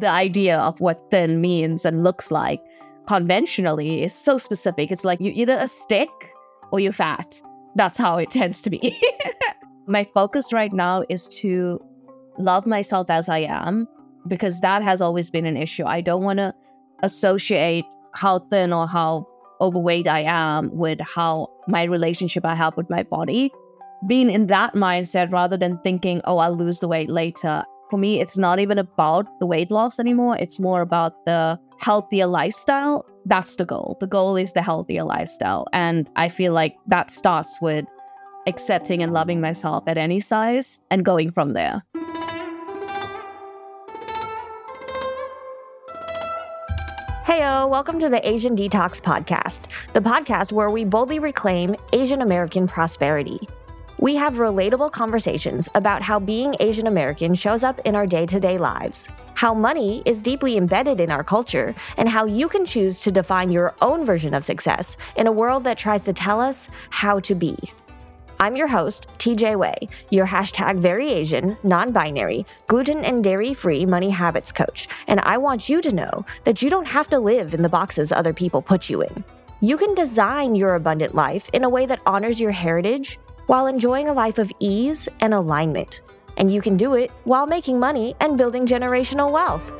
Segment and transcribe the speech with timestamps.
[0.00, 2.60] the idea of what thin means and looks like
[3.06, 4.90] conventionally is so specific.
[4.90, 6.08] It's like you either a stick
[6.72, 7.40] or you're fat.
[7.74, 9.00] That's how it tends to be.
[9.86, 11.80] My focus right now is to
[12.38, 13.88] love myself as I am
[14.28, 15.84] because that has always been an issue.
[15.84, 16.54] I don't want to
[17.02, 19.26] associate how thin or how
[19.60, 23.50] overweight I am with how my relationship I have with my body.
[24.06, 27.64] Being in that mindset rather than thinking, oh, I'll lose the weight later.
[27.90, 30.36] For me, it's not even about the weight loss anymore.
[30.38, 33.04] It's more about the healthier lifestyle.
[33.26, 33.96] That's the goal.
[33.98, 35.66] The goal is the healthier lifestyle.
[35.72, 37.84] And I feel like that starts with
[38.46, 41.82] accepting and loving myself at any size and going from there.
[47.26, 49.62] Heyo, welcome to the Asian Detox Podcast,
[49.94, 53.40] the podcast where we boldly reclaim Asian American prosperity.
[54.00, 58.40] We have relatable conversations about how being Asian American shows up in our day to
[58.40, 63.00] day lives, how money is deeply embedded in our culture, and how you can choose
[63.02, 66.70] to define your own version of success in a world that tries to tell us
[66.88, 67.58] how to be.
[68.38, 69.76] I'm your host, TJ Wei,
[70.08, 75.36] your hashtag very Asian, non binary, gluten and dairy free money habits coach, and I
[75.36, 78.62] want you to know that you don't have to live in the boxes other people
[78.62, 79.24] put you in.
[79.60, 83.18] You can design your abundant life in a way that honors your heritage
[83.50, 86.02] while enjoying a life of ease and alignment.
[86.36, 89.72] And you can do it while making money and building generational wealth.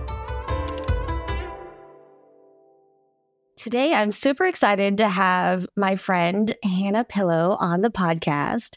[3.57, 8.77] Today, I'm super excited to have my friend Hannah Pillow on the podcast.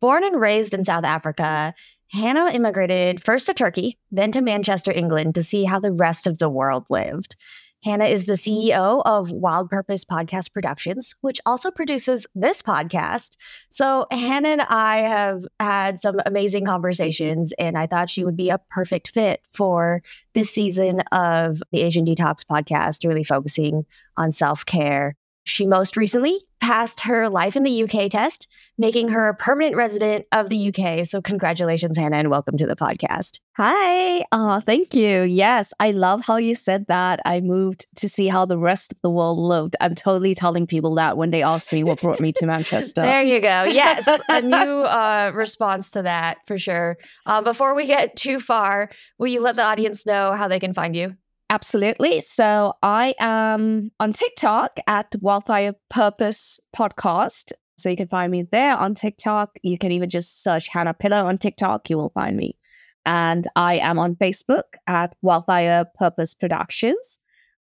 [0.00, 1.74] Born and raised in South Africa,
[2.10, 6.38] Hannah immigrated first to Turkey, then to Manchester, England to see how the rest of
[6.38, 7.36] the world lived.
[7.82, 8.70] Hannah is the mm-hmm.
[8.70, 13.36] CEO of Wild Purpose Podcast Productions, which also produces this podcast.
[13.70, 18.50] So, Hannah and I have had some amazing conversations, and I thought she would be
[18.50, 20.02] a perfect fit for
[20.34, 25.16] this season of the Asian Detox podcast, really focusing on self care.
[25.44, 28.46] She most recently passed her life in the UK test,
[28.76, 31.06] making her a permanent resident of the UK.
[31.06, 33.40] So, congratulations, Hannah, and welcome to the podcast.
[33.56, 34.24] Hi.
[34.32, 35.22] Oh, thank you.
[35.22, 37.20] Yes, I love how you said that.
[37.24, 39.76] I moved to see how the rest of the world lived.
[39.80, 43.00] I'm totally telling people that when they ask me what brought me to Manchester.
[43.00, 43.64] there you go.
[43.64, 46.98] Yes, a new uh, response to that for sure.
[47.24, 50.74] Uh, before we get too far, will you let the audience know how they can
[50.74, 51.16] find you?
[51.50, 52.20] Absolutely.
[52.20, 57.50] So I am on TikTok at Wildfire Purpose Podcast.
[57.76, 59.58] So you can find me there on TikTok.
[59.64, 61.90] You can even just search Hannah Pillow on TikTok.
[61.90, 62.56] You will find me.
[63.04, 67.18] And I am on Facebook at Wildfire Purpose Productions.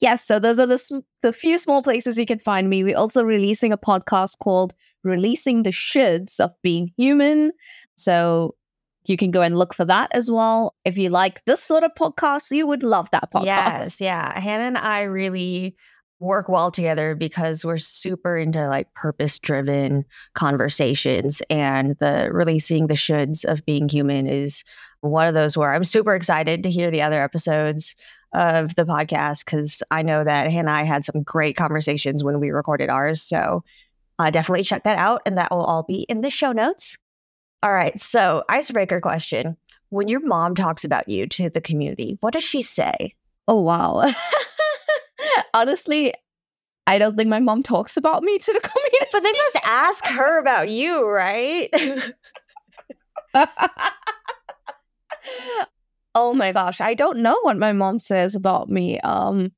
[0.01, 2.85] Yes, so those are the, the few small places you can find me.
[2.85, 4.73] We're also releasing a podcast called
[5.05, 7.53] releasing the shoulds of being human.
[7.95, 8.55] So
[9.07, 10.75] you can go and look for that as well.
[10.85, 13.45] If you like this sort of podcast, you would love that podcast.
[13.45, 14.39] Yes, yeah.
[14.39, 15.77] Hannah and I really
[16.21, 20.05] work well together because we're super into like purpose driven
[20.35, 24.65] conversations and the releasing the shoulds of being human is
[25.01, 27.95] one of those where I'm super excited to hear the other episodes
[28.33, 32.41] of the podcast because I know that Hannah and I had some great conversations when
[32.41, 33.21] we recorded ours.
[33.21, 33.63] So
[34.19, 36.97] uh, definitely check that out, and that will all be in the show notes.
[37.63, 39.57] All right, so icebreaker question.
[39.89, 43.15] When your mom talks about you to the community, what does she say?
[43.47, 44.11] Oh, wow.
[45.55, 46.13] Honestly,
[46.87, 49.07] I don't think my mom talks about me to the community.
[49.13, 51.71] But they must ask her about you, right?
[56.15, 59.01] oh my gosh, I don't know what my mom says about me.
[59.01, 59.53] Um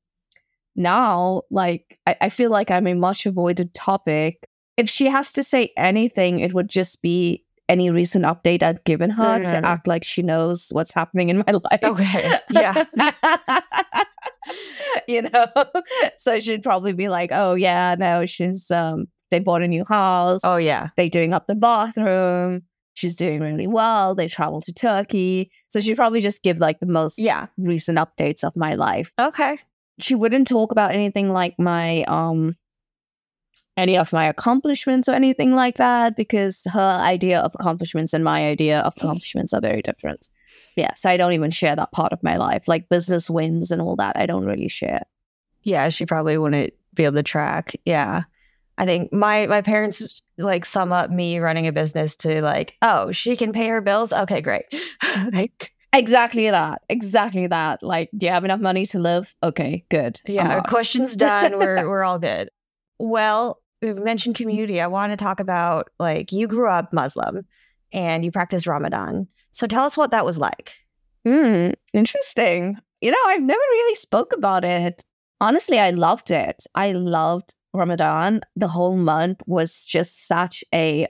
[0.77, 4.47] now, like I, I feel like I'm a much avoided topic.
[4.77, 9.09] If she has to say anything, it would just be any recent update I've given
[9.09, 11.83] her to act like she knows what's happening in my life.
[11.83, 12.39] Okay.
[12.49, 12.85] Yeah.
[15.07, 15.45] you know?
[16.17, 20.41] So she'd probably be like, oh yeah, no, she's um they bought a new house.
[20.43, 20.89] Oh yeah.
[20.95, 22.63] They're doing up the bathroom.
[22.93, 24.15] She's doing really well.
[24.15, 25.51] They traveled to Turkey.
[25.67, 27.47] So she'd probably just give like the most yeah.
[27.57, 29.11] recent updates of my life.
[29.19, 29.59] Okay
[29.99, 32.55] she wouldn't talk about anything like my um
[33.77, 38.47] any of my accomplishments or anything like that because her idea of accomplishments and my
[38.47, 40.29] idea of accomplishments are very different.
[40.75, 43.81] Yeah, so I don't even share that part of my life, like business wins and
[43.81, 44.17] all that.
[44.17, 45.03] I don't really share.
[45.61, 47.75] Yeah, she probably wouldn't be able to track.
[47.85, 48.23] Yeah.
[48.79, 53.11] I think my my parents like sum up me running a business to like, oh,
[53.11, 54.13] she can pay her bills.
[54.13, 54.65] Okay, great.
[55.33, 56.81] like Exactly that.
[56.89, 57.81] Exactly that.
[57.81, 59.35] Like, do you have enough money to live?
[59.43, 60.21] Okay, good.
[60.25, 61.57] Yeah, our questions done.
[61.57, 62.49] We're we're all good.
[62.99, 64.79] Well, we've mentioned community.
[64.79, 67.45] I want to talk about like you grew up Muslim
[67.91, 69.27] and you practiced Ramadan.
[69.51, 70.73] So tell us what that was like.
[71.25, 72.77] Hmm, interesting.
[73.01, 75.03] You know, I've never really spoke about it.
[75.39, 76.63] Honestly, I loved it.
[76.73, 78.41] I loved Ramadan.
[78.55, 81.07] The whole month was just such a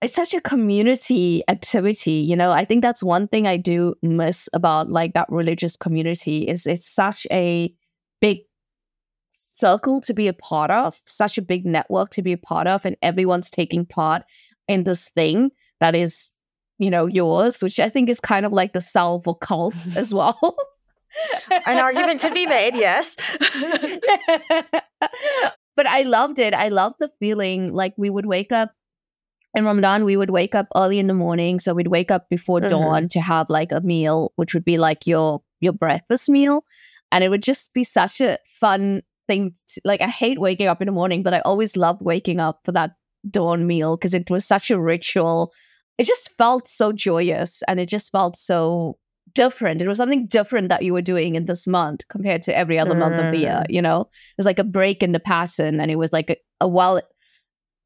[0.00, 4.48] it's such a community activity you know i think that's one thing i do miss
[4.52, 7.72] about like that religious community is it's such a
[8.20, 8.38] big
[9.30, 12.84] circle to be a part of such a big network to be a part of
[12.84, 14.22] and everyone's taking part
[14.68, 15.50] in this thing
[15.80, 16.30] that is
[16.78, 20.56] you know yours which i think is kind of like the salvo cults as well
[21.66, 23.16] An argument could be made, yes.
[25.76, 26.54] but I loved it.
[26.54, 28.72] I loved the feeling like we would wake up
[29.54, 31.60] in Ramadan, we would wake up early in the morning.
[31.60, 32.70] So we'd wake up before mm-hmm.
[32.70, 36.64] dawn to have like a meal, which would be like your your breakfast meal.
[37.10, 39.54] And it would just be such a fun thing.
[39.74, 42.60] To, like I hate waking up in the morning, but I always loved waking up
[42.64, 42.92] for that
[43.30, 45.52] dawn meal because it was such a ritual.
[45.98, 48.98] It just felt so joyous and it just felt so
[49.34, 49.82] different.
[49.82, 52.94] It was something different that you were doing in this month compared to every other
[52.94, 52.98] mm.
[52.98, 53.62] month of the year.
[53.68, 53.74] Mm.
[53.74, 56.36] You know, it was like a break in the pattern, and it was like a,
[56.60, 57.00] a well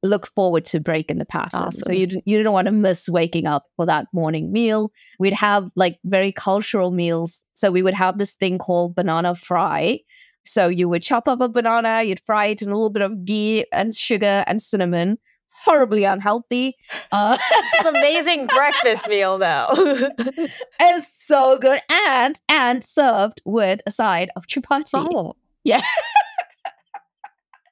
[0.03, 1.61] look forward to break in the pattern.
[1.61, 1.83] Awesome.
[1.87, 4.93] So you you didn't want to miss waking up for that morning meal.
[5.19, 7.45] We'd have like very cultural meals.
[7.55, 10.01] So we would have this thing called banana fry.
[10.45, 13.25] So you would chop up a banana, you'd fry it in a little bit of
[13.25, 15.19] ghee and sugar and cinnamon
[15.65, 16.77] horribly unhealthy.
[17.13, 17.39] Uh,
[17.75, 19.69] it's amazing breakfast meal though.
[20.81, 24.91] it's so good and and served with a side of chapati.
[24.95, 25.35] Oh.
[25.65, 25.83] Yeah.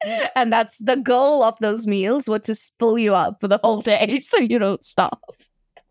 [0.36, 3.80] and that's the goal of those meals was to fill you up for the whole
[3.80, 5.20] day so you don't stop.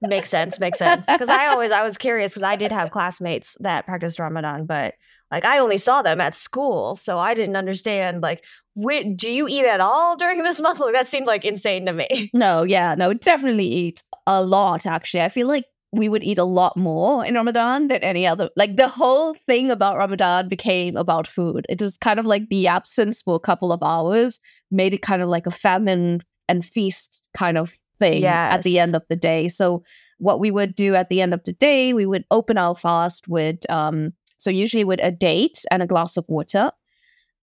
[0.01, 0.59] Makes sense.
[0.59, 1.05] Makes sense.
[1.05, 4.95] Because I always I was curious because I did have classmates that practiced Ramadan, but
[5.31, 8.21] like I only saw them at school, so I didn't understand.
[8.21, 8.43] Like,
[8.75, 10.79] wait, do you eat at all during this month?
[10.83, 12.29] Like, that seemed like insane to me.
[12.33, 14.85] No, yeah, no, definitely eat a lot.
[14.85, 18.49] Actually, I feel like we would eat a lot more in Ramadan than any other.
[18.55, 21.67] Like the whole thing about Ramadan became about food.
[21.69, 24.39] It was kind of like the absence for a couple of hours
[24.71, 28.53] made it kind of like a famine and feast kind of thing yes.
[28.53, 29.47] at the end of the day.
[29.47, 29.83] So
[30.17, 33.27] what we would do at the end of the day, we would open our fast
[33.27, 36.71] with um so usually with a date and a glass of water.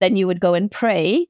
[0.01, 1.27] Then you would go and pray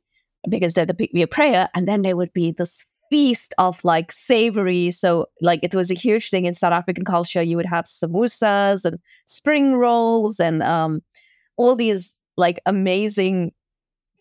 [0.49, 4.89] because there'd be a prayer, and then there would be this feast of like savory.
[4.89, 7.43] So like it was a huge thing in South African culture.
[7.43, 11.03] You would have samosas and spring rolls and um
[11.55, 13.51] all these like amazing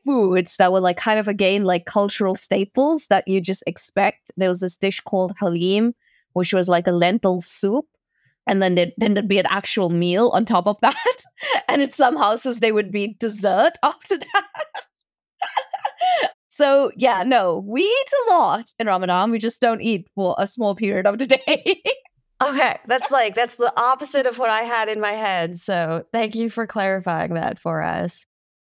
[0.05, 4.31] foods that were like kind of again like cultural staples that you just expect.
[4.37, 5.95] There was this dish called halim,
[6.35, 7.87] which was like a lentil soup.
[8.47, 11.25] And then there, then there'd be an actual meal on top of that.
[11.67, 14.67] and in some houses they would be dessert after that.
[16.53, 19.31] so yeah, no, we eat a lot in Ramadan.
[19.31, 21.83] We just don't eat for a small period of the day.
[22.45, 25.57] okay, that's like that's the opposite of what I had in my head.
[25.57, 28.27] So thank you for clarifying that for us.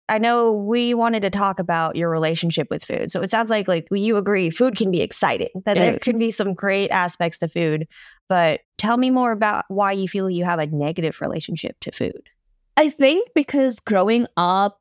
[0.08, 3.10] I know we wanted to talk about your relationship with food.
[3.10, 5.50] So it sounds like like you agree food can be exciting.
[5.66, 7.86] That there can be some great aspects to food,
[8.30, 12.30] but tell me more about why you feel you have a negative relationship to food.
[12.78, 14.80] I think because growing up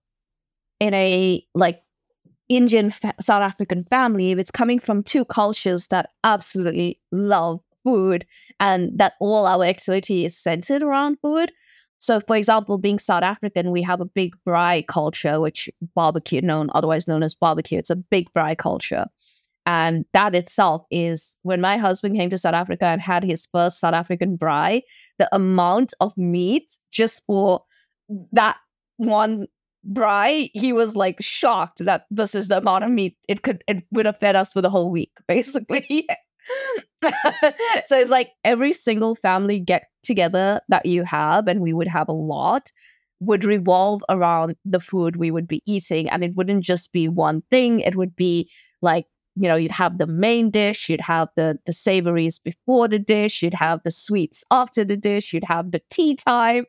[0.80, 1.83] in a like
[2.56, 8.26] Indian fa- South African family, it's coming from two cultures that absolutely love food
[8.60, 11.52] and that all our activity is centered around food.
[12.00, 16.70] So, for example, being South African, we have a big braai culture, which barbecue, known
[16.76, 17.80] otherwise known as barbecue.
[17.80, 19.06] It's a big braai culture.
[19.66, 23.80] And that itself is when my husband came to South Africa and had his first
[23.80, 24.82] South African braai,
[25.18, 27.64] the amount of meat just for
[28.34, 28.58] that
[28.98, 29.48] one
[29.90, 33.84] braai, he was like shocked that this is the amount of meat it could it
[33.92, 36.08] would have fed us for the whole week, basically.
[37.86, 42.08] so it's like every single family get together that you have, and we would have
[42.08, 42.72] a lot,
[43.20, 46.10] would revolve around the food we would be eating.
[46.10, 48.50] And it wouldn't just be one thing, it would be
[48.82, 53.00] like, you know, you'd have the main dish, you'd have the the savories before the
[53.00, 56.66] dish, you'd have the sweets after the dish, you'd have the tea time.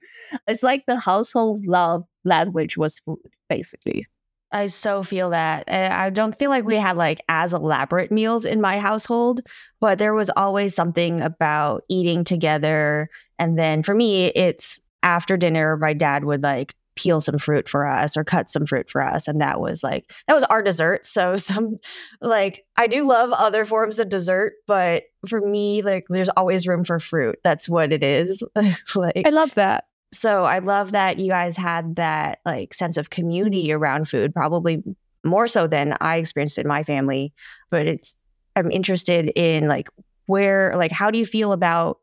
[0.46, 4.06] It's like the household love language was food, basically.
[4.52, 5.64] I so feel that.
[5.68, 6.80] I don't feel like we mm.
[6.80, 9.40] had like as elaborate meals in my household,
[9.80, 13.08] but there was always something about eating together.
[13.38, 17.88] And then for me, it's after dinner, my dad would like peel some fruit for
[17.88, 19.26] us or cut some fruit for us.
[19.26, 21.04] And that was like, that was our dessert.
[21.04, 21.78] So, some
[22.20, 26.84] like, I do love other forms of dessert, but for me, like, there's always room
[26.84, 27.38] for fruit.
[27.42, 28.42] That's what it is.
[28.94, 29.84] like, I love that.
[30.14, 34.82] So I love that you guys had that like sense of community around food, probably
[35.24, 37.32] more so than I experienced in my family.
[37.70, 38.16] But it's
[38.56, 39.88] I'm interested in like
[40.26, 41.98] where like how do you feel about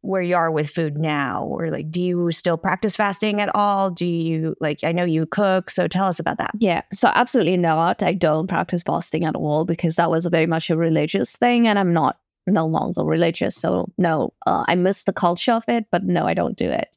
[0.00, 1.44] where you are with food now?
[1.44, 3.90] Or like do you still practice fasting at all?
[3.90, 6.52] Do you like i know you cook so tell us about that.
[6.58, 8.02] Yeah so absolutely not.
[8.02, 11.78] I don't practice fasting at all because that was very much a religious thing and
[11.78, 16.04] i'm not no longer religious so no uh, i miss the culture of it but
[16.04, 16.96] no i don't do it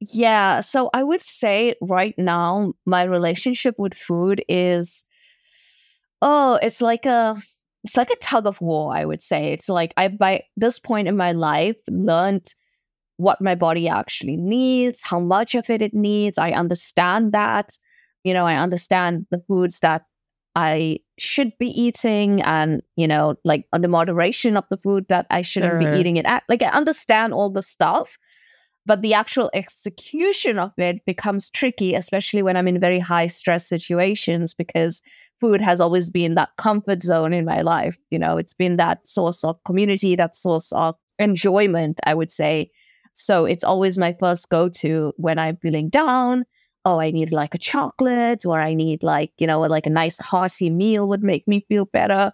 [0.00, 5.04] yeah so i would say right now my relationship with food is
[6.22, 7.40] oh it's like a
[7.84, 9.52] it's like a tug of war, I would say.
[9.52, 12.46] It's like I by this point in my life learned
[13.16, 16.38] what my body actually needs, how much of it it needs.
[16.38, 17.76] I understand that.
[18.24, 20.02] You know, I understand the foods that
[20.54, 25.26] I should be eating and, you know, like on the moderation of the food that
[25.30, 26.42] I shouldn't be eating it at.
[26.48, 28.18] Like I understand all the stuff
[28.86, 33.66] but the actual execution of it becomes tricky especially when i'm in very high stress
[33.66, 35.02] situations because
[35.40, 38.36] food has always been that comfort zone in my life you know?
[38.36, 42.70] It's been that source of community that source of enjoyment i would say.
[43.12, 46.44] So it's always my first go to when i'm feeling down.
[46.84, 50.18] Oh i need like a chocolate or i need like you know like a nice
[50.18, 52.32] hearty meal would make me feel better.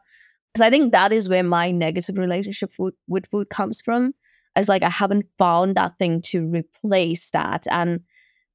[0.53, 2.71] Because i think that is where my negative relationship
[3.09, 4.15] with food comes from
[4.57, 7.67] as like I haven't found that thing to replace that.
[7.71, 8.01] And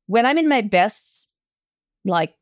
[0.07, 1.29] when I'm in my best,
[2.03, 2.33] like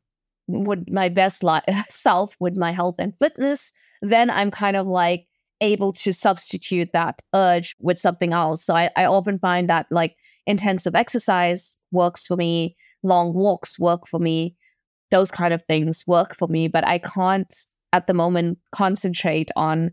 [0.48, 5.26] with my best li- self with my health and fitness, then I'm kind of like
[5.60, 8.64] able to substitute that urge with something else.
[8.64, 14.08] So I, I often find that like intensive exercise works for me, long walks work
[14.08, 14.56] for me,
[15.10, 17.54] those kind of things work for me, but I can't
[17.92, 19.90] at the moment concentrate on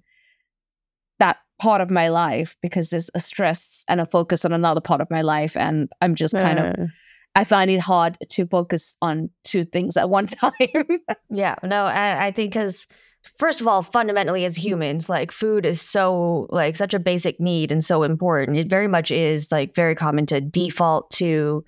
[1.20, 5.02] that part of my life because there's a stress and a focus on another part
[5.02, 6.90] of my life and i'm just kind of
[7.36, 10.52] i find it hard to focus on two things at one time.
[11.30, 12.88] Yeah no i, I think because
[13.38, 17.72] first of all fundamentally as humans like food is so like such a basic need
[17.72, 18.58] and so important.
[18.58, 21.64] It very much is like very common to default to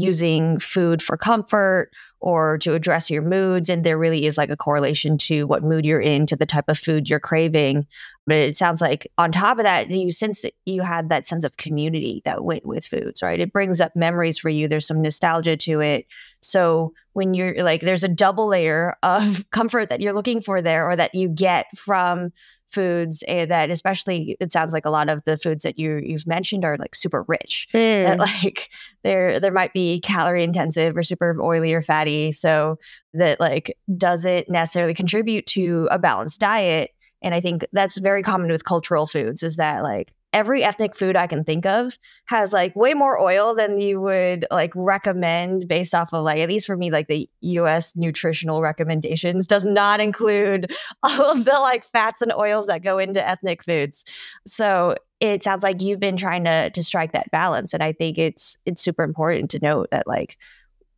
[0.00, 1.90] using food for comfort
[2.20, 3.68] or to address your moods.
[3.68, 6.68] And there really is like a correlation to what mood you're in, to the type
[6.68, 7.86] of food you're craving.
[8.26, 11.44] But it sounds like on top of that, you sense that you had that sense
[11.44, 13.40] of community that went with foods, right?
[13.40, 14.68] It brings up memories for you.
[14.68, 16.06] There's some nostalgia to it.
[16.40, 20.88] So when you're like, there's a double layer of comfort that you're looking for there
[20.88, 22.32] or that you get from
[22.70, 26.26] foods eh, that especially it sounds like a lot of the foods that you you've
[26.26, 28.04] mentioned are like super rich mm.
[28.04, 28.70] that like
[29.02, 32.78] there there might be calorie intensive or super oily or fatty so
[33.14, 36.90] that like doesn't necessarily contribute to a balanced diet
[37.22, 41.16] and i think that's very common with cultural foods is that like every ethnic food
[41.16, 45.94] I can think of has like way more oil than you would like recommend based
[45.94, 50.72] off of like at least for me like the US nutritional recommendations does not include
[51.02, 54.04] all of the like fats and oils that go into ethnic foods.
[54.46, 58.18] So it sounds like you've been trying to to strike that balance and I think
[58.18, 60.36] it's it's super important to note that like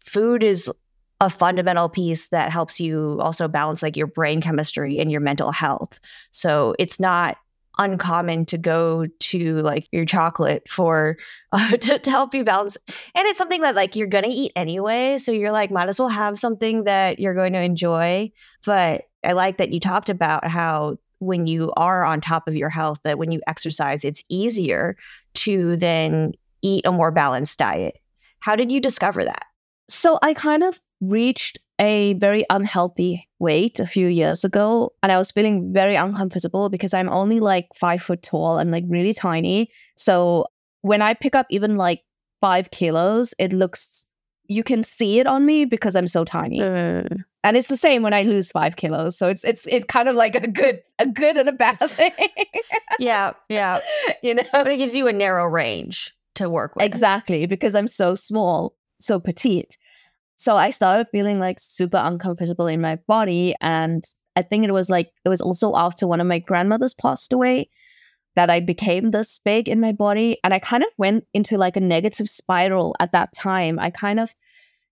[0.04, 0.70] food is
[1.20, 5.52] a fundamental piece that helps you also balance like your brain chemistry and your mental
[5.52, 6.00] health.
[6.30, 7.36] So it's not
[7.80, 11.16] uncommon to go to like your chocolate for
[11.52, 12.76] uh, to, to help you balance
[13.14, 16.08] and it's something that like you're gonna eat anyway so you're like might as well
[16.08, 18.30] have something that you're going to enjoy
[18.64, 22.70] but i like that you talked about how when you are on top of your
[22.70, 24.96] health that when you exercise it's easier
[25.34, 26.32] to then
[26.62, 27.98] eat a more balanced diet.
[28.40, 29.46] How did you discover that?
[29.88, 35.16] So i kind of reached a very unhealthy weight a few years ago and I
[35.16, 39.70] was feeling very uncomfortable because I'm only like five foot tall and like really tiny.
[39.96, 40.46] So
[40.82, 42.02] when I pick up even like
[42.40, 44.06] five kilos, it looks
[44.46, 46.58] you can see it on me because I'm so tiny.
[46.58, 47.22] Mm.
[47.44, 49.16] And it's the same when I lose five kilos.
[49.16, 52.12] So it's it's it's kind of like a good a good and a bad thing.
[52.98, 53.80] yeah, yeah.
[54.22, 54.42] You know?
[54.52, 56.84] But it gives you a narrow range to work with.
[56.84, 59.76] Exactly, because I'm so small, so petite.
[60.40, 63.54] So I started feeling like super uncomfortable in my body.
[63.60, 64.02] And
[64.36, 67.68] I think it was like, it was also after one of my grandmothers passed away
[68.36, 70.38] that I became this big in my body.
[70.42, 73.78] And I kind of went into like a negative spiral at that time.
[73.78, 74.34] I kind of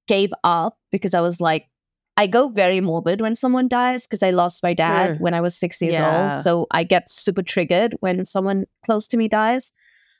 [0.07, 1.71] gave up because I was like,
[2.19, 5.21] I go very morbid when someone dies because I lost my dad mm.
[5.21, 6.35] when I was six years yeah.
[6.35, 6.43] old.
[6.43, 9.73] So I get super triggered when someone close to me dies.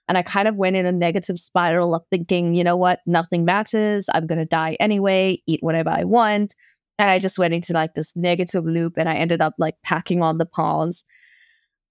[0.09, 3.45] And I kind of went in a negative spiral of thinking, you know what, nothing
[3.45, 4.09] matters.
[4.13, 6.55] I'm going to die anyway, eat whatever I want.
[6.99, 10.23] And I just went into like this negative loop and I ended up like packing
[10.23, 11.05] on the pounds.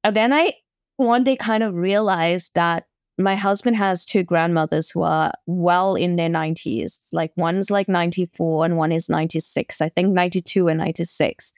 [0.03, 0.53] And then I
[0.97, 2.85] one day kind of realized that
[3.19, 6.99] my husband has two grandmothers who are well in their 90s.
[7.11, 9.81] Like one's like 94 and one is 96.
[9.81, 11.53] I think 92 and 96.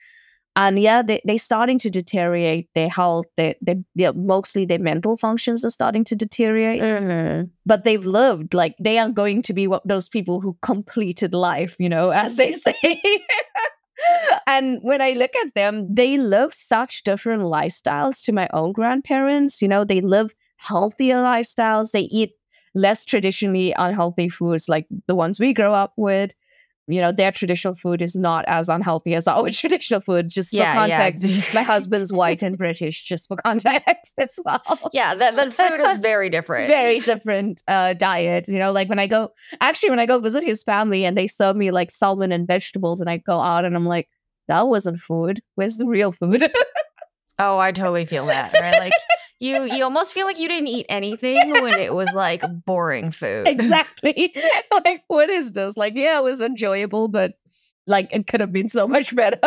[0.56, 3.26] And yeah, they they starting to deteriorate their health.
[3.36, 6.82] They they yeah, mostly their mental functions are starting to deteriorate.
[6.82, 7.46] Mm-hmm.
[7.64, 11.76] But they've lived like they are going to be what those people who completed life,
[11.78, 12.74] you know, as they say.
[14.46, 19.62] and when I look at them, they live such different lifestyles to my own grandparents.
[19.62, 21.92] You know, they live healthier lifestyles.
[21.92, 22.32] They eat
[22.74, 26.34] less traditionally unhealthy foods like the ones we grow up with
[26.92, 30.28] you know, their traditional food is not as unhealthy as our traditional food.
[30.28, 31.42] Just Yeah, for context, yeah.
[31.54, 34.62] my husband's white and British, just for context as well.
[34.92, 36.68] Yeah, the, the food is very different.
[36.68, 38.48] Very different uh, diet.
[38.48, 39.30] You know, like when I go,
[39.60, 43.00] actually, when I go visit his family and they serve me like salmon and vegetables,
[43.00, 44.08] and I go out and I'm like,
[44.48, 45.40] that wasn't food.
[45.54, 46.50] Where's the real food?
[47.38, 48.52] Oh, I totally feel that.
[48.52, 48.78] Right?
[48.78, 48.92] Like
[49.40, 53.48] you you almost feel like you didn't eat anything when it was like boring food.
[53.48, 54.34] exactly.
[54.84, 55.76] like, what is this?
[55.76, 57.32] Like, yeah, it was enjoyable, but
[57.86, 59.40] like it could have been so much better.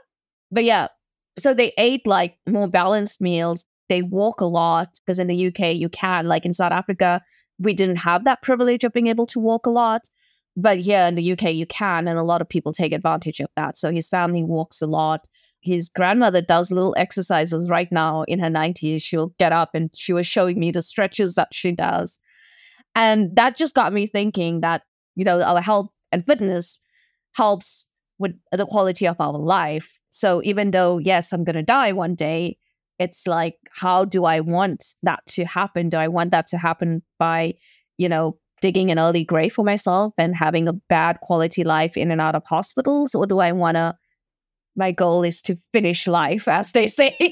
[0.50, 0.86] but yeah,
[1.36, 3.66] so they ate like more balanced meals.
[3.88, 6.26] They walk a lot because in the UK you can.
[6.26, 7.20] Like in South Africa,
[7.58, 10.02] we didn't have that privilege of being able to walk a lot.
[10.56, 13.48] But here in the UK, you can, and a lot of people take advantage of
[13.56, 13.76] that.
[13.76, 15.26] So his family walks a lot.
[15.60, 19.02] His grandmother does little exercises right now in her 90s.
[19.02, 22.18] She'll get up and she was showing me the stretches that she does.
[22.94, 24.82] And that just got me thinking that,
[25.16, 26.78] you know, our health and fitness
[27.32, 27.86] helps
[28.18, 29.98] with the quality of our life.
[30.10, 32.58] So even though, yes, I'm going to die one day,
[32.98, 35.88] it's like, how do I want that to happen?
[35.88, 37.54] Do I want that to happen by,
[37.96, 42.10] you know, digging an early grave for myself and having a bad quality life in
[42.10, 43.14] and out of hospitals?
[43.14, 43.96] Or do I want to,
[44.80, 47.16] my goal is to finish life, as they say?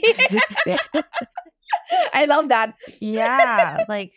[2.14, 2.75] I love that.
[3.00, 4.12] yeah, like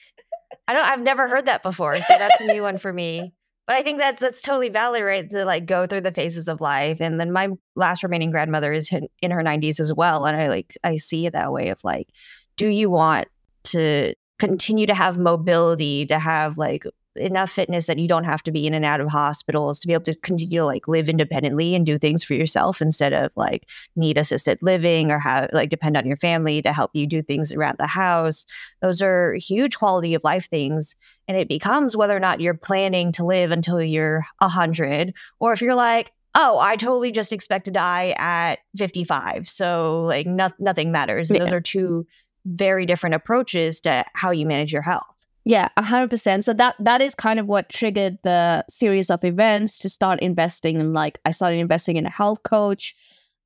[0.67, 3.33] I don't I've never heard that before, so that's a new one for me.
[3.65, 5.29] But I think that's that's totally valid, right?
[5.31, 8.91] To like go through the phases of life, and then my last remaining grandmother is
[9.21, 12.09] in, her nineties as well, and I like I see it that way of like,
[12.57, 13.27] do you want
[13.63, 18.51] to continue to have mobility, to have like enough fitness that you don't have to
[18.51, 21.75] be in and out of hospitals, to be able to continue to like live independently
[21.75, 25.97] and do things for yourself instead of like need assisted living or have like depend
[25.97, 28.45] on your family to help you do things around the house.
[28.81, 30.95] Those are huge quality of life things.
[31.27, 35.61] And it becomes whether or not you're planning to live until you're 100, or if
[35.61, 39.49] you're like, oh, I totally just expect to die at 55.
[39.49, 41.29] So, like, no- nothing matters.
[41.29, 42.05] And those are two
[42.45, 45.20] very different approaches to how you manage your health.
[45.43, 46.43] Yeah, a hundred percent.
[46.43, 50.79] So that that is kind of what triggered the series of events to start investing
[50.79, 50.93] in.
[50.93, 52.95] Like, I started investing in a health coach,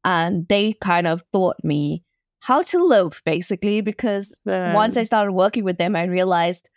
[0.03, 2.03] and they kind of taught me
[2.39, 3.79] how to live, basically.
[3.79, 6.69] Because once I started working with them, I realized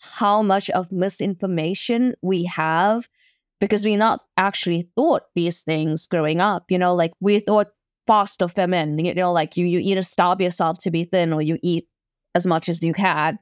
[0.00, 3.08] how much of misinformation we have
[3.60, 6.64] because we're not actually thought these things growing up.
[6.68, 7.68] You know, like we thought
[8.08, 8.98] fast or feminine.
[8.98, 11.86] You know, like you you either starve yourself to be thin or you eat
[12.34, 13.38] as much as you can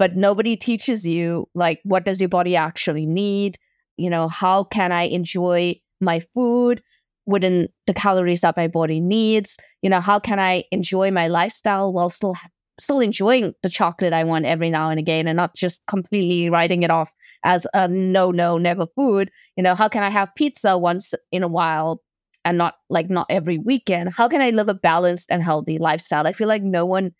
[0.00, 3.58] but nobody teaches you like what does your body actually need?
[3.98, 6.82] You know how can i enjoy my food
[7.26, 9.58] within the calories that my body needs?
[9.82, 12.34] You know how can i enjoy my lifestyle while still
[12.80, 16.82] still enjoying the chocolate i want every now and again and not just completely writing
[16.82, 17.12] it off
[17.44, 19.30] as a no no never food?
[19.56, 22.02] You know how can i have pizza once in a while
[22.42, 24.14] and not like not every weekend?
[24.14, 26.26] How can i live a balanced and healthy lifestyle?
[26.26, 27.12] I feel like no one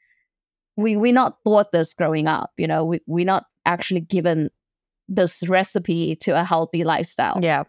[0.80, 4.50] we we not thought this growing up you know we we not actually given
[5.08, 7.64] this recipe to a healthy lifestyle Yeah.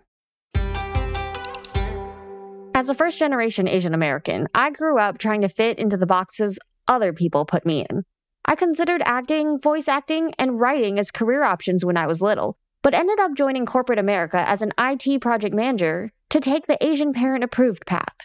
[2.74, 6.58] As a first generation Asian American, I grew up trying to fit into the boxes
[6.88, 8.06] other people put me in.
[8.46, 12.94] I considered acting, voice acting, and writing as career options when I was little, but
[12.94, 17.44] ended up joining corporate America as an IT project manager to take the Asian parent
[17.44, 18.16] approved path.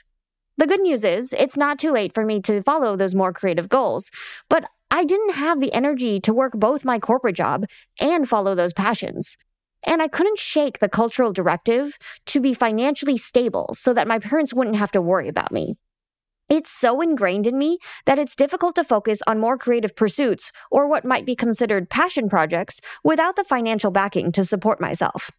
[0.57, 3.69] The good news is, it's not too late for me to follow those more creative
[3.69, 4.11] goals,
[4.49, 7.67] but I didn't have the energy to work both my corporate job
[8.01, 9.37] and follow those passions.
[9.85, 14.55] And I couldn't shake the cultural directive to be financially stable so that my parents
[14.55, 15.77] wouldn't have to worry about me.
[16.49, 20.87] It's so ingrained in me that it's difficult to focus on more creative pursuits or
[20.87, 25.31] what might be considered passion projects without the financial backing to support myself.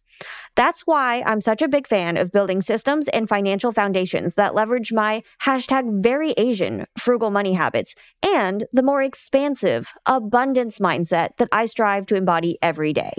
[0.56, 4.92] That's why I'm such a big fan of building systems and financial foundations that leverage
[4.92, 11.66] my hashtag very Asian frugal money habits and the more expansive abundance mindset that I
[11.66, 13.12] strive to embody every day.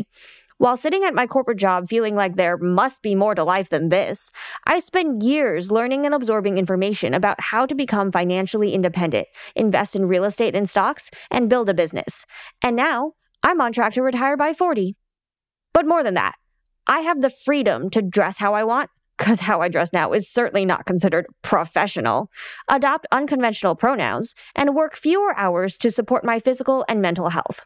[0.59, 3.88] While sitting at my corporate job feeling like there must be more to life than
[3.88, 4.29] this,
[4.67, 10.05] I spent years learning and absorbing information about how to become financially independent, invest in
[10.05, 12.25] real estate and stocks, and build a business.
[12.62, 14.97] And now I'm on track to retire by 40.
[15.73, 16.35] But more than that,
[16.89, 20.28] I have the freedom to dress how I want, because how I dress now is
[20.28, 22.32] certainly not considered professional,
[22.67, 27.63] adopt unconventional pronouns, and work fewer hours to support my physical and mental health.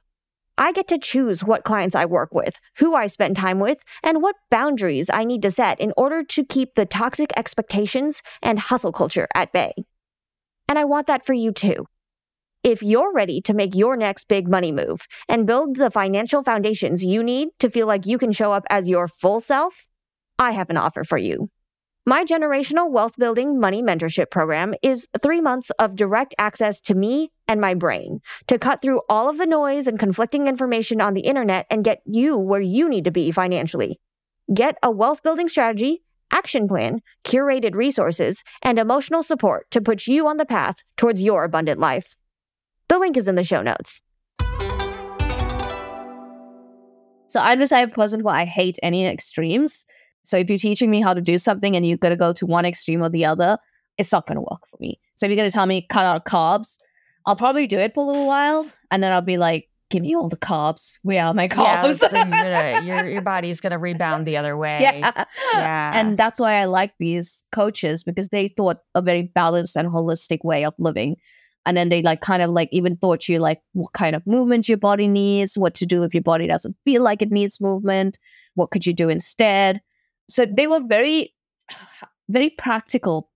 [0.57, 4.21] I get to choose what clients I work with, who I spend time with, and
[4.21, 8.91] what boundaries I need to set in order to keep the toxic expectations and hustle
[8.91, 9.73] culture at bay.
[10.67, 11.87] And I want that for you too.
[12.63, 17.03] If you're ready to make your next big money move and build the financial foundations
[17.03, 19.85] you need to feel like you can show up as your full self,
[20.39, 21.49] I have an offer for you.
[22.05, 27.33] My generational wealth building money mentorship program is three months of direct access to me
[27.49, 31.21] and my brain to cut through all of the noise and conflicting information on the
[31.21, 33.99] internet and get you where you need to be financially.
[34.53, 40.27] Get a wealth building strategy, action plan, curated resources, and emotional support to put you
[40.29, 42.15] on the path towards your abundant life.
[42.93, 44.03] The link is in the show notes.
[47.25, 49.87] So I'm just type of person who I hate any extremes.
[50.21, 52.45] So if you're teaching me how to do something and you're going to go to
[52.45, 53.57] one extreme or the other,
[53.97, 54.99] it's not going to work for me.
[55.15, 56.77] So if you're going to tell me cut out carbs,
[57.25, 60.15] I'll probably do it for a little while and then I'll be like, give me
[60.15, 60.99] all the carbs.
[61.01, 61.99] Where are my carbs?
[61.99, 64.81] Yeah, so gonna, your, your body's going to rebound the other way.
[64.81, 65.25] Yeah.
[65.55, 65.91] Yeah.
[65.95, 70.43] And that's why I like these coaches because they thought a very balanced and holistic
[70.43, 71.15] way of living.
[71.65, 74.67] And then they like kind of like even taught you like what kind of movement
[74.67, 78.19] your body needs, what to do if your body doesn't feel like it needs movement,
[78.55, 79.81] what could you do instead.
[80.29, 81.33] So they were very,
[82.29, 83.29] very practical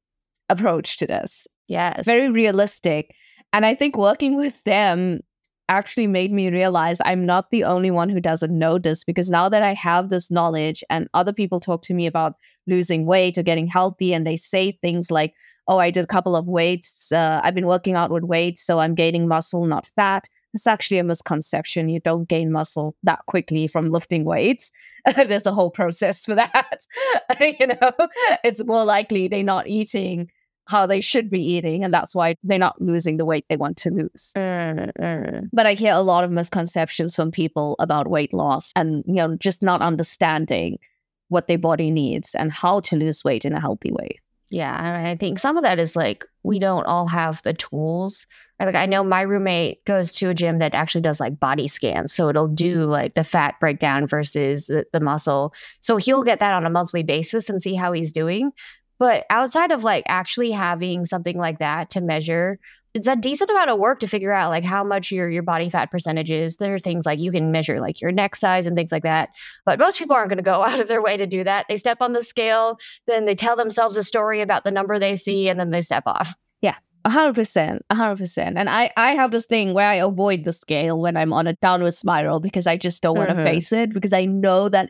[0.50, 1.48] approach to this.
[1.68, 2.06] yes.
[2.06, 3.13] Very realistic.
[3.54, 5.22] And I think working with them
[5.70, 9.50] actually made me realize I'm not the only one who doesn't know this because now
[9.50, 12.36] that I have this knowledge and other people talk to me about
[12.68, 15.34] losing weight or getting healthy and they say things like,
[15.67, 18.80] oh, I did a couple of weights, uh, I've been working out with weights, so
[18.80, 20.30] I'm gaining muscle, not fat.
[20.53, 21.89] It's actually a misconception.
[21.89, 24.71] You don't gain muscle that quickly from lifting weights.
[25.15, 26.86] There's a whole process for that.
[27.39, 27.91] you know,
[28.43, 30.32] it's more likely they're not eating
[30.67, 33.77] how they should be eating, and that's why they're not losing the weight they want
[33.77, 34.32] to lose.
[34.36, 35.49] Mm, mm.
[35.53, 39.38] But I hear a lot of misconceptions from people about weight loss and you know
[39.38, 40.77] just not understanding
[41.30, 44.19] what their body needs and how to lose weight in a healthy way.
[44.49, 48.25] Yeah, and I think some of that is like we don't all have the tools.
[48.60, 52.13] Like I know my roommate goes to a gym that actually does like body scans,
[52.13, 52.88] so it'll do mm.
[52.88, 55.53] like the fat breakdown versus the, the muscle.
[55.81, 58.51] So he'll get that on a monthly basis and see how he's doing.
[58.99, 62.57] But outside of like actually having something like that to measure,
[62.97, 65.69] it's a decent amount of work to figure out like how much your your body
[65.69, 66.57] fat percentage is.
[66.57, 69.29] There are things like you can measure like your neck size and things like that.
[69.65, 71.67] But most people aren't going to go out of their way to do that.
[71.69, 75.15] They step on the scale, then they tell themselves a story about the number they
[75.15, 76.33] see, and then they step off.
[76.62, 76.75] Yeah.
[77.05, 78.57] A hundred percent, a hundred percent.
[78.57, 81.53] And I, I have this thing where I avoid the scale when I'm on a
[81.53, 83.43] downward spiral because I just don't want to Mhm.
[83.43, 84.89] face it because I know that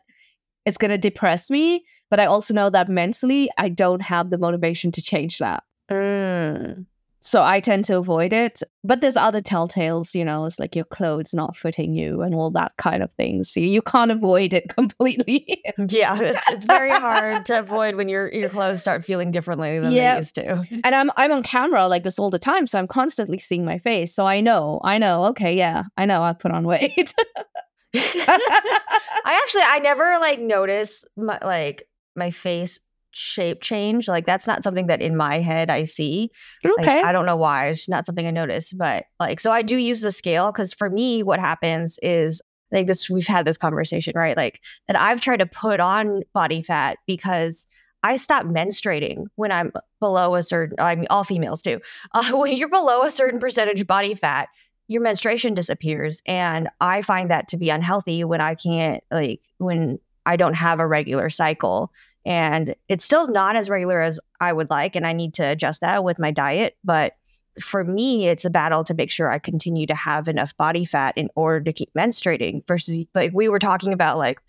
[0.65, 1.83] it's gonna depress me.
[2.09, 5.63] But I also know that mentally I don't have the motivation to change that.
[5.91, 6.85] Mm.
[7.19, 8.61] So I tend to avoid it.
[8.83, 12.51] But there's other telltales, you know, it's like your clothes not fitting you and all
[12.51, 13.51] that kind of things.
[13.51, 15.61] So you can't avoid it completely.
[15.89, 19.91] Yeah, it's it's very hard to avoid when your your clothes start feeling differently than
[19.91, 20.13] Yeah.
[20.13, 20.63] they used to.
[20.83, 23.77] and I'm I'm on camera like this all the time, so I'm constantly seeing my
[23.79, 24.13] face.
[24.13, 27.13] So I know, I know, okay, yeah, I know I put on weight.
[27.95, 32.79] I actually I never like notice my like my face
[33.17, 34.07] shape change.
[34.07, 36.29] Like that's not something that in my head I see.
[36.63, 37.01] Like, okay.
[37.01, 37.67] I don't know why.
[37.67, 38.73] It's not something I notice.
[38.73, 42.87] But like so I do use the scale because for me what happens is like
[42.87, 44.37] this we've had this conversation, right?
[44.37, 47.67] Like that I've tried to put on body fat because
[48.03, 51.79] I stop menstruating when I'm below a certain I mean all females do.
[52.13, 54.49] Uh, when you're below a certain percentage body fat,
[54.87, 59.99] your menstruation disappears and i find that to be unhealthy when i can't like when
[60.25, 61.91] i don't have a regular cycle
[62.27, 65.81] and it's still not as regular as i would like and i need to adjust
[65.81, 67.13] that with my diet but
[67.59, 71.13] for me it's a battle to make sure i continue to have enough body fat
[71.17, 74.39] in order to keep menstruating versus like we were talking about like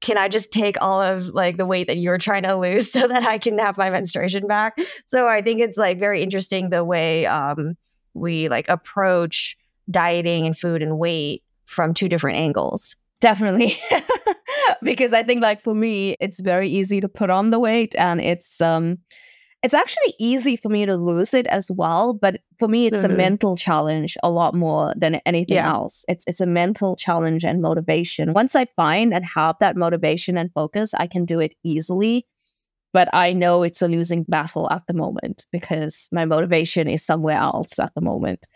[0.00, 3.06] can i just take all of like the weight that you're trying to lose so
[3.06, 6.84] that i can have my menstruation back so i think it's like very interesting the
[6.84, 7.76] way um
[8.14, 9.56] we like approach
[9.90, 12.96] dieting and food and weight from two different angles.
[13.20, 13.74] Definitely.
[14.82, 18.20] because I think like for me, it's very easy to put on the weight and
[18.20, 18.98] it's um
[19.62, 22.12] it's actually easy for me to lose it as well.
[22.12, 23.04] But for me, it's Mhm.
[23.04, 25.72] a mental challenge a lot more than anything Yeah.
[25.72, 26.04] else.
[26.08, 28.32] It's it's a mental challenge and motivation.
[28.32, 32.26] Once I find and have that motivation and focus, I can do it easily.
[32.92, 37.36] But I know it's a losing battle at the moment because my motivation is somewhere
[37.36, 38.46] else at the moment.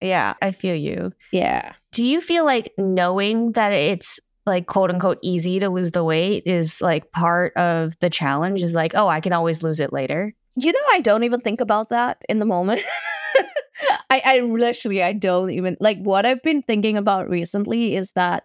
[0.00, 1.12] Yeah, I feel you.
[1.30, 1.74] Yeah.
[1.92, 6.42] Do you feel like knowing that it's like quote unquote easy to lose the weight
[6.46, 10.34] is like part of the challenge is like, oh, I can always lose it later.
[10.56, 12.80] You know, I don't even think about that in the moment.
[14.10, 18.44] I, I literally, I don't even like what I've been thinking about recently is that,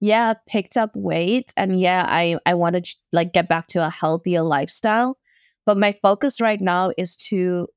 [0.00, 3.86] yeah, I picked up weight and yeah, I, I want to like get back to
[3.86, 5.18] a healthier lifestyle.
[5.66, 7.68] But my focus right now is to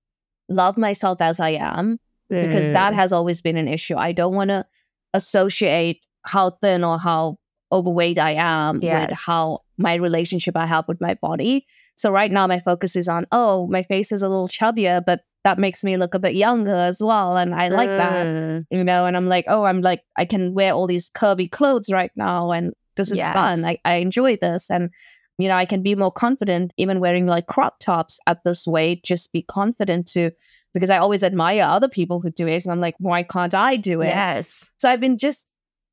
[0.49, 1.99] love myself as I am
[2.29, 2.95] because that mm.
[2.95, 3.95] has always been an issue.
[3.95, 4.65] I don't want to
[5.13, 7.37] associate how thin or how
[7.71, 9.09] overweight I am Yes.
[9.09, 11.65] with how my relationship I have with my body.
[11.95, 15.21] So right now my focus is on, oh, my face is a little chubbier, but
[15.43, 17.37] that makes me look a bit younger as well.
[17.37, 20.53] And I like that, Mm, you know, and I'm like, oh, I'm like, I can
[20.53, 22.51] wear all these curvy clothes right now.
[22.51, 23.63] And this is fun.
[23.63, 24.69] I, I enjoy this.
[24.69, 24.89] And,
[25.37, 29.03] you know, I can be more confident even wearing like crop tops at this weight,
[29.03, 30.31] just be confident to,
[30.73, 32.65] because I always admire other people who do it.
[32.65, 34.07] And I'm like, why can't I do it?
[34.07, 34.69] Yes.
[34.79, 35.47] So I've been just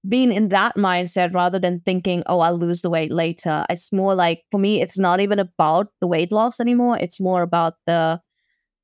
[0.08, 3.64] being in that mindset rather than thinking, oh, I'll lose the weight later.
[3.70, 6.98] It's more like for me, it's not even about the weight loss anymore.
[6.98, 8.20] It's more about the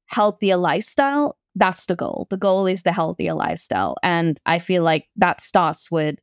[0.07, 1.37] healthier lifestyle.
[1.55, 2.27] That's the goal.
[2.31, 3.97] The goal is the healthier lifestyle.
[4.03, 6.17] And I feel like that starts with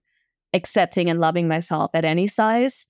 [0.54, 2.88] accepting and loving myself at any size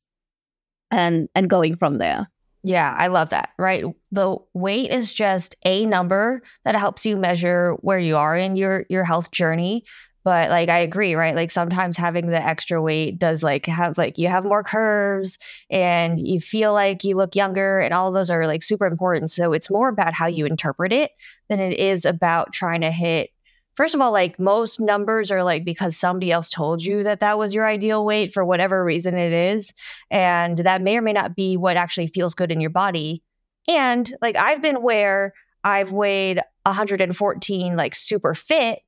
[0.92, 2.28] and and going from there.
[2.64, 3.50] Yeah, I love that.
[3.58, 3.84] Right.
[4.12, 8.86] The weight is just a number that helps you measure where you are in your
[8.90, 9.84] your health journey.
[10.28, 11.34] But like I agree, right?
[11.34, 16.20] Like sometimes having the extra weight does like have like you have more curves and
[16.20, 19.30] you feel like you look younger and all those are like super important.
[19.30, 21.12] So it's more about how you interpret it
[21.48, 23.30] than it is about trying to hit
[23.78, 27.38] First of all, like most numbers are like because somebody else told you that that
[27.38, 29.74] was your ideal weight for whatever reason it is.
[30.12, 33.24] And that may or may not be what actually feels good in your body.
[33.70, 35.32] And like I've been where
[35.64, 38.80] I've weighed 114, like super fit,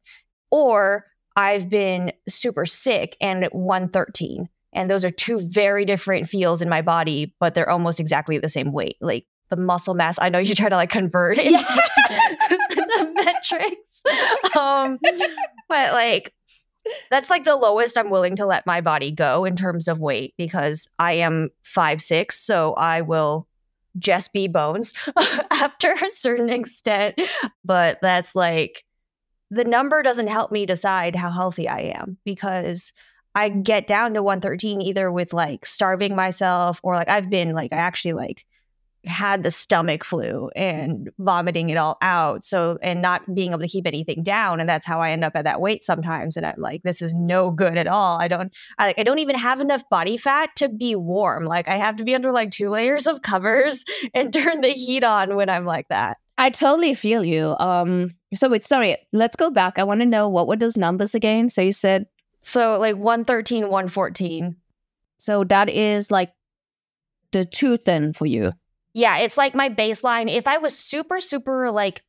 [0.51, 1.05] or
[1.39, 4.49] I've been super sick and at 113.
[4.73, 8.49] And those are two very different feels in my body, but they're almost exactly the
[8.49, 8.97] same weight.
[8.99, 11.57] Like the muscle mass, I know you try to like convert it into
[12.69, 14.03] the metrics.
[14.57, 14.99] Um,
[15.69, 16.33] but like
[17.09, 20.33] that's like the lowest I'm willing to let my body go in terms of weight
[20.37, 23.47] because I am five six, so I will
[23.97, 24.93] just be bones
[25.51, 27.17] after a certain extent.
[27.63, 28.83] But that's like
[29.51, 32.93] the number doesn't help me decide how healthy I am because
[33.35, 37.73] I get down to 113 either with like starving myself or like I've been like
[37.73, 38.45] I actually like
[39.05, 42.43] had the stomach flu and vomiting it all out.
[42.43, 44.59] So, and not being able to keep anything down.
[44.59, 46.35] And that's how I end up at that weight sometimes.
[46.35, 48.19] And I'm like, this is no good at all.
[48.19, 51.45] I don't, I like, I don't even have enough body fat to be warm.
[51.45, 55.03] Like, I have to be under like two layers of covers and turn the heat
[55.03, 56.17] on when I'm like that.
[56.37, 57.55] I totally feel you.
[57.59, 59.79] Um so wait, sorry, let's go back.
[59.79, 61.49] I want to know what were those numbers again?
[61.49, 62.05] So you said
[62.41, 64.55] So, like 113, 114.
[65.17, 66.31] so that is like
[67.31, 68.53] the too thin for you.
[68.93, 70.33] Yeah, it's like my baseline.
[70.33, 72.01] If I was super, super like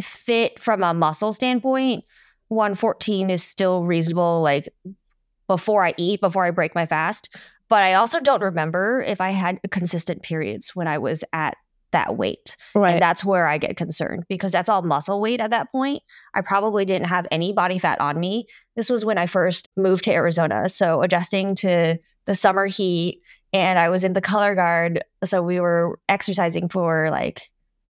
[0.00, 2.04] fit from a muscle standpoint,
[2.48, 4.68] 114 is still reasonable, like
[5.46, 7.28] before I eat, before I break my fast.
[7.68, 11.56] But I also don't remember if I had consistent periods when I was at
[11.94, 12.56] that weight.
[12.74, 12.92] Right.
[12.92, 16.02] And that's where I get concerned because that's all muscle weight at that point.
[16.34, 18.46] I probably didn't have any body fat on me.
[18.76, 20.68] This was when I first moved to Arizona.
[20.68, 25.02] So adjusting to the summer heat and I was in the color guard.
[25.24, 27.50] So we were exercising for like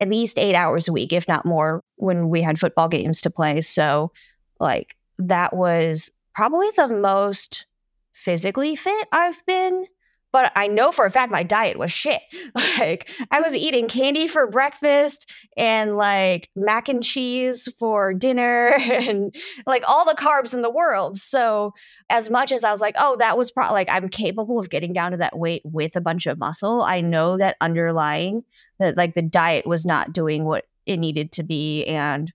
[0.01, 3.31] at least eight hours a week, if not more, when we had football games to
[3.31, 3.61] play.
[3.61, 4.13] So,
[4.61, 7.67] like, that was probably the most
[8.13, 9.87] physically fit I've been.
[10.35, 12.21] But I know for a fact my diet was shit.
[12.77, 19.33] Like, I was eating candy for breakfast and like mac and cheese for dinner and
[19.65, 21.17] like all the carbs in the world.
[21.17, 21.73] So,
[22.11, 24.93] as much as I was like, oh, that was probably like I'm capable of getting
[24.93, 28.43] down to that weight with a bunch of muscle, I know that underlying
[28.81, 31.85] that like the diet was not doing what it needed to be.
[31.85, 32.33] And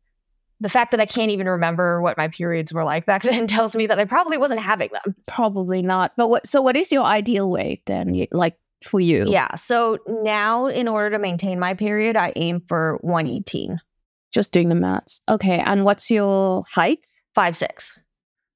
[0.61, 3.75] the fact that I can't even remember what my periods were like back then tells
[3.75, 5.15] me that I probably wasn't having them.
[5.27, 6.13] Probably not.
[6.17, 8.25] But what so what is your ideal weight then?
[8.31, 9.25] Like for you?
[9.27, 9.55] Yeah.
[9.55, 13.79] So now, in order to maintain my period, I aim for 118,
[14.31, 15.21] Just doing the maths.
[15.27, 15.59] Okay.
[15.59, 17.05] And what's your height?
[17.35, 17.97] five, six.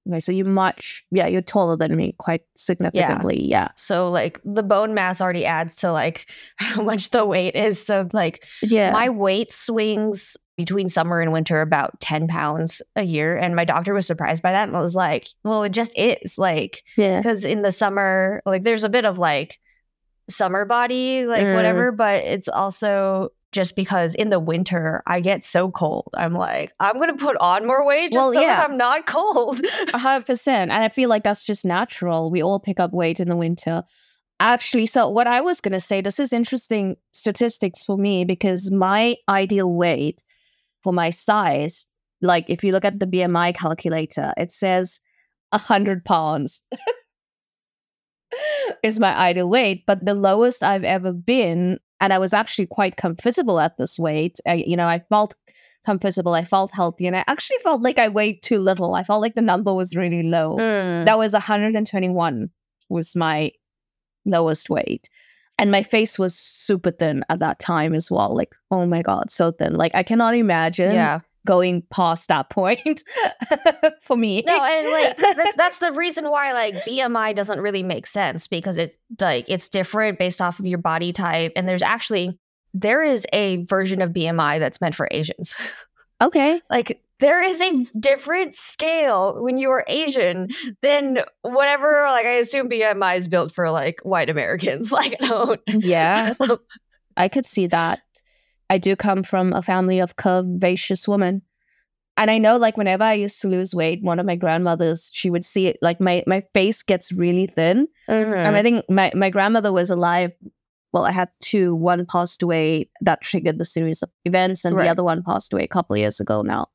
[0.09, 3.41] Okay, so you're much yeah, you're taller than me quite significantly.
[3.47, 3.69] Yeah.
[3.77, 7.83] So, like, the bone mass already adds to like how much the weight is.
[7.85, 8.91] So, like, Yeah.
[8.91, 13.35] My weight swings between summer and winter about 10 pounds a year.
[13.35, 16.37] And my doctor was surprised by that and was like, well, it just is.
[16.37, 17.19] Like, yeah.
[17.19, 19.59] because in the summer, like, there's a bit of like
[20.29, 21.55] summer body, like, Mm.
[21.55, 26.09] whatever, but it's also just because in the winter I get so cold.
[26.17, 28.55] I'm like, I'm gonna put on more weight just Well, so yeah.
[28.57, 29.61] that I'm not cold.
[29.93, 30.71] A hundred percent.
[30.71, 32.31] And I feel like that's just natural.
[32.31, 33.83] We all pick up weight in the winter.
[34.39, 39.15] Actually, so what I was gonna say, this is interesting statistics for me because my
[39.29, 40.23] ideal weight
[40.83, 41.87] for my size,
[42.21, 44.99] like if you look at the BMI calculator, it says
[45.51, 46.61] a hundred pounds
[48.83, 49.85] is my ideal weight.
[49.85, 54.39] But the lowest I've ever been, and I was actually quite comfortable at this weight.
[54.47, 55.35] I, you know, I felt
[55.85, 58.95] comfortable, I felt healthy, and I actually felt like I weighed too little.
[58.95, 60.57] I felt like the number was really low.
[60.57, 61.05] Mm.
[61.05, 62.49] That was 121
[62.89, 63.51] was my
[64.25, 65.09] lowest weight.
[65.57, 68.35] And my face was super thin at that time as well.
[68.35, 69.75] Like, oh my God, so thin.
[69.75, 71.19] Like, I cannot imagine yeah.
[71.45, 73.03] going past that point
[74.01, 74.43] for me.
[74.45, 78.77] No, and like that's, that's the reason why like BMI doesn't really make sense because
[78.77, 82.37] it's like it's different based off of your body type, and there's actually
[82.73, 85.55] there is a version of BMI that's meant for Asians.
[86.21, 86.61] okay.
[86.69, 90.49] like there is a different scale when you are Asian
[90.81, 92.05] than whatever.
[92.09, 94.91] Like I assume BMI is built for like white Americans.
[95.03, 95.61] Like I don't.
[95.67, 96.33] Yeah.
[97.17, 98.01] I could see that.
[98.69, 101.43] I do come from a family of curvaceous women.
[102.17, 105.29] And I know like whenever I used to lose weight, one of my grandmothers, she
[105.29, 107.87] would see it like my my face gets really thin.
[108.07, 108.61] And I mm-hmm.
[108.63, 110.31] think my, my grandmother was alive.
[110.91, 111.73] Well, I had two.
[111.73, 114.83] One passed away that triggered the series of events, and Right.
[114.83, 116.67] the other one passed away a couple of years ago now.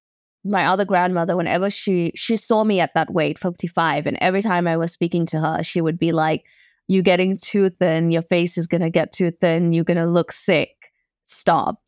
[0.49, 4.67] My other grandmother, whenever she she saw me at that weight, 55, and every time
[4.67, 6.45] I was speaking to her, she would be like,
[6.89, 10.93] You're getting too thin, your face is gonna get too thin, you're gonna look sick.
[11.23, 11.83] Stop.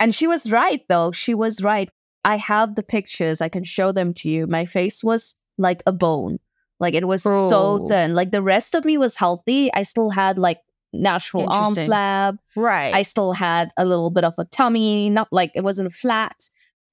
[0.00, 1.10] And she was right though.
[1.12, 1.90] She was right.
[2.24, 4.46] I have the pictures, I can show them to you.
[4.46, 6.38] My face was like a bone.
[6.80, 7.50] Like it was so
[7.82, 7.88] Oh.
[7.88, 8.14] thin.
[8.14, 9.72] Like the rest of me was healthy.
[9.74, 10.60] I still had like
[10.92, 12.38] natural arm flab.
[12.54, 12.94] right.
[12.94, 16.48] I still had a little bit of a tummy, not like it wasn't flat.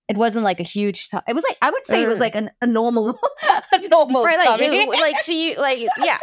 [0.08, 1.08] It wasn't like a huge.
[1.28, 2.22] It was like I would say it was Mm.
[2.22, 3.18] like an, a normal,
[3.74, 6.18] a normal right, like, you- like you like yeah.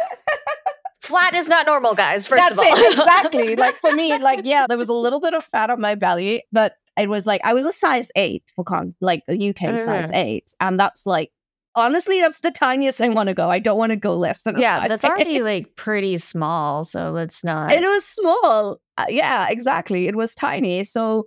[1.01, 2.25] Flat is not normal, guys.
[2.25, 3.55] First That's of all, it, exactly.
[3.57, 6.43] like for me, like yeah, there was a little bit of fat on my belly,
[6.53, 10.09] but it was like I was a size eight for con, like a UK size
[10.11, 10.15] Mm.
[10.15, 11.31] eight, and that's like
[11.75, 13.49] honestly, that's the tiniest I want to go.
[13.49, 15.09] I don't want to go less than a yeah, size that's eight.
[15.09, 16.85] already like pretty small.
[16.85, 17.73] So let's not.
[17.73, 18.79] It was small.
[18.97, 20.07] Uh, yeah, exactly.
[20.07, 20.85] It was tiny.
[20.85, 21.25] So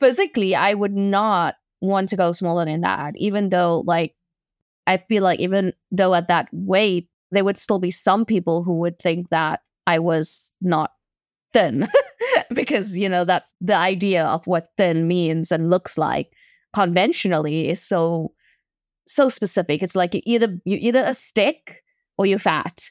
[0.00, 4.14] physically, I would not want to go smaller than that, even though, like,
[4.86, 8.78] I feel like even though at that weight, there would still be some people who
[8.78, 10.92] would think that I was not
[11.52, 11.88] thin
[12.54, 16.32] because, you know, that's the idea of what thin means and looks like
[16.74, 18.32] conventionally is so
[19.06, 21.84] so specific it's like you either you either a stick
[22.16, 22.90] or you're fat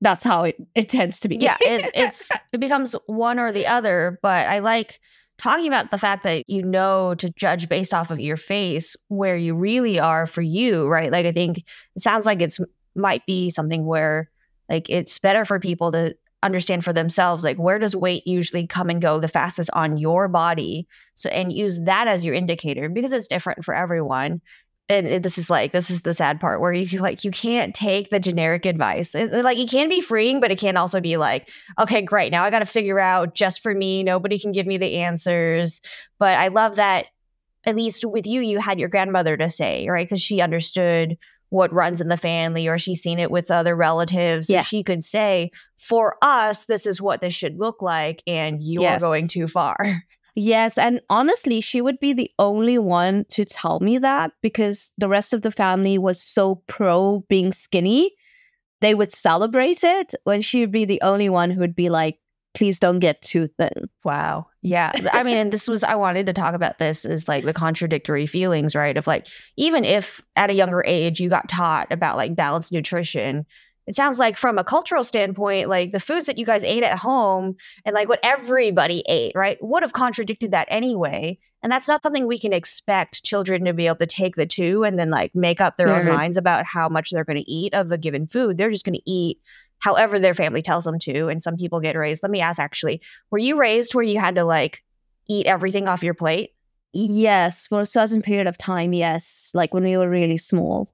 [0.00, 3.66] that's how it, it tends to be yeah, it's it's it becomes one or the
[3.66, 4.18] other.
[4.22, 5.00] But I like
[5.40, 9.36] talking about the fact that you know to judge based off of your face where
[9.36, 11.10] you really are for you, right?
[11.10, 12.58] Like I think it sounds like it's
[12.94, 14.30] might be something where
[14.68, 18.88] like it's better for people to understand for themselves like where does weight usually come
[18.88, 23.12] and go the fastest on your body so and use that as your indicator because
[23.12, 24.40] it's different for everyone
[24.90, 28.10] and this is like this is the sad part where you like you can't take
[28.10, 31.48] the generic advice It- like it can be freeing but it can also be like
[31.78, 34.76] okay great now i got to figure out just for me nobody can give me
[34.76, 35.80] the answers
[36.18, 37.06] but i love that
[37.64, 41.16] at least with you you had your grandmother to say right because she understood
[41.50, 44.62] what runs in the family or she's seen it with other relatives Yeah.
[44.62, 49.00] she could say for us this is what this should look like and you're Yes.
[49.02, 49.76] going too far
[50.34, 55.08] Yes, and honestly, she would be the only one to tell me that because the
[55.08, 58.12] rest of the family was so pro being skinny.
[58.80, 62.18] They would celebrate it when she would be the only one who would be like,
[62.54, 63.88] please don't get too thin.
[64.04, 64.46] Wow.
[64.62, 64.92] Yeah.
[65.12, 68.26] I mean, and this was, I wanted to talk about this is like the contradictory
[68.26, 68.96] feelings, right?
[68.96, 73.46] Of like, even if at a younger age you got taught about like balanced nutrition,
[73.86, 76.98] it sounds like from a cultural standpoint, like the foods that you guys ate at
[76.98, 81.38] home and like what everybody ate, right, would have contradicted that anyway.
[81.62, 84.82] And that's not something we can expect children to be able to take the two
[84.84, 86.14] and then like make up their own Mhm.
[86.14, 88.56] minds about how much they're going to eat of a given food.
[88.56, 89.40] They're just going to eat
[89.80, 91.28] however their family tells them to.
[91.28, 92.22] And some people get raised.
[92.22, 93.00] Let me ask actually,
[93.30, 94.84] were you raised where you had to like
[95.28, 96.50] eat everything off your plate?
[96.92, 100.88] Yes, for a certain period of time, yes, like when we were really small.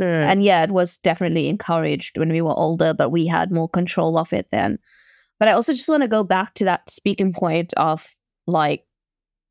[0.00, 0.06] Hmm.
[0.06, 4.16] And yeah, it was definitely encouraged when we were older, but we had more control
[4.16, 4.78] of it then.
[5.38, 8.86] But I also just want to go back to that speaking point of like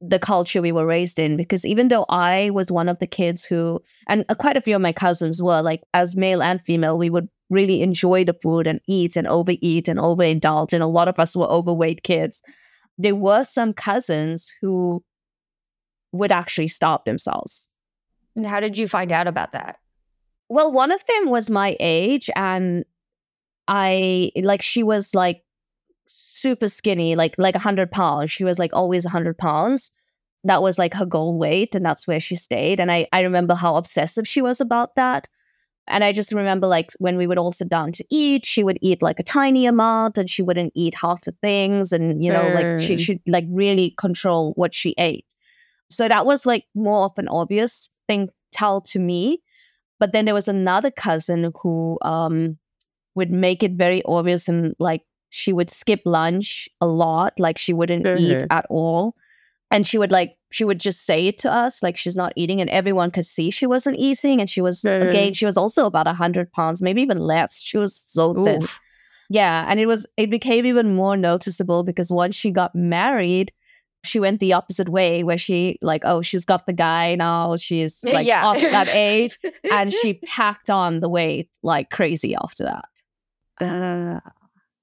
[0.02, 3.46] the culture we were raised in, because even though I was one of the kids
[3.46, 6.98] who, and uh, quite a few of my cousins were like, as male and female,
[6.98, 10.74] we would really enjoy the food and eat and overeat and overindulge.
[10.74, 12.42] And a lot of us were overweight kids.
[13.00, 15.04] there were some cousins who
[16.12, 17.70] would actually starve themselves.
[18.36, 19.80] And how did you find out about that?
[20.50, 22.86] Well, one of them was my age, and
[23.68, 25.44] I like she was like
[26.08, 28.32] super skinny, like like a hundred pounds.
[28.32, 29.92] She was like always a hundred pounds.
[30.44, 32.80] That was like her goal weight, and that's where she stayed.
[32.80, 35.28] And I I remember how obsessive she was about that.
[35.88, 38.78] And I just remember like when we would all sit down to eat, she would
[38.82, 41.92] eat like a tiny amount and she wouldn't eat half the things.
[41.92, 43.00] And, you know, like she Mm.
[43.00, 45.26] should like really control what she ate.
[45.90, 49.42] So that was like more of an obvious thing tell to me.
[50.00, 52.58] But then there was another cousin who um
[53.16, 57.74] would make it very obvious and like she would skip lunch a lot, like she
[57.74, 58.48] wouldn't eat Mhm.
[58.50, 59.16] at all.
[59.72, 62.60] And she would like she would just say it to us like she's not eating
[62.60, 65.10] and everyone could see she wasn't eating and she was Mhm.
[65.10, 68.64] again she was also about a hundred pounds maybe even less she was so thin
[68.64, 68.80] Oof.
[69.30, 73.52] yeah and it was it became even more noticeable because once she got married
[74.04, 78.04] she went the opposite way where she like oh she's got the guy now she's
[78.04, 78.46] like Yeah.
[78.46, 79.38] off that age
[79.72, 82.90] and she packed on the weight like crazy after that
[83.62, 84.20] Uh,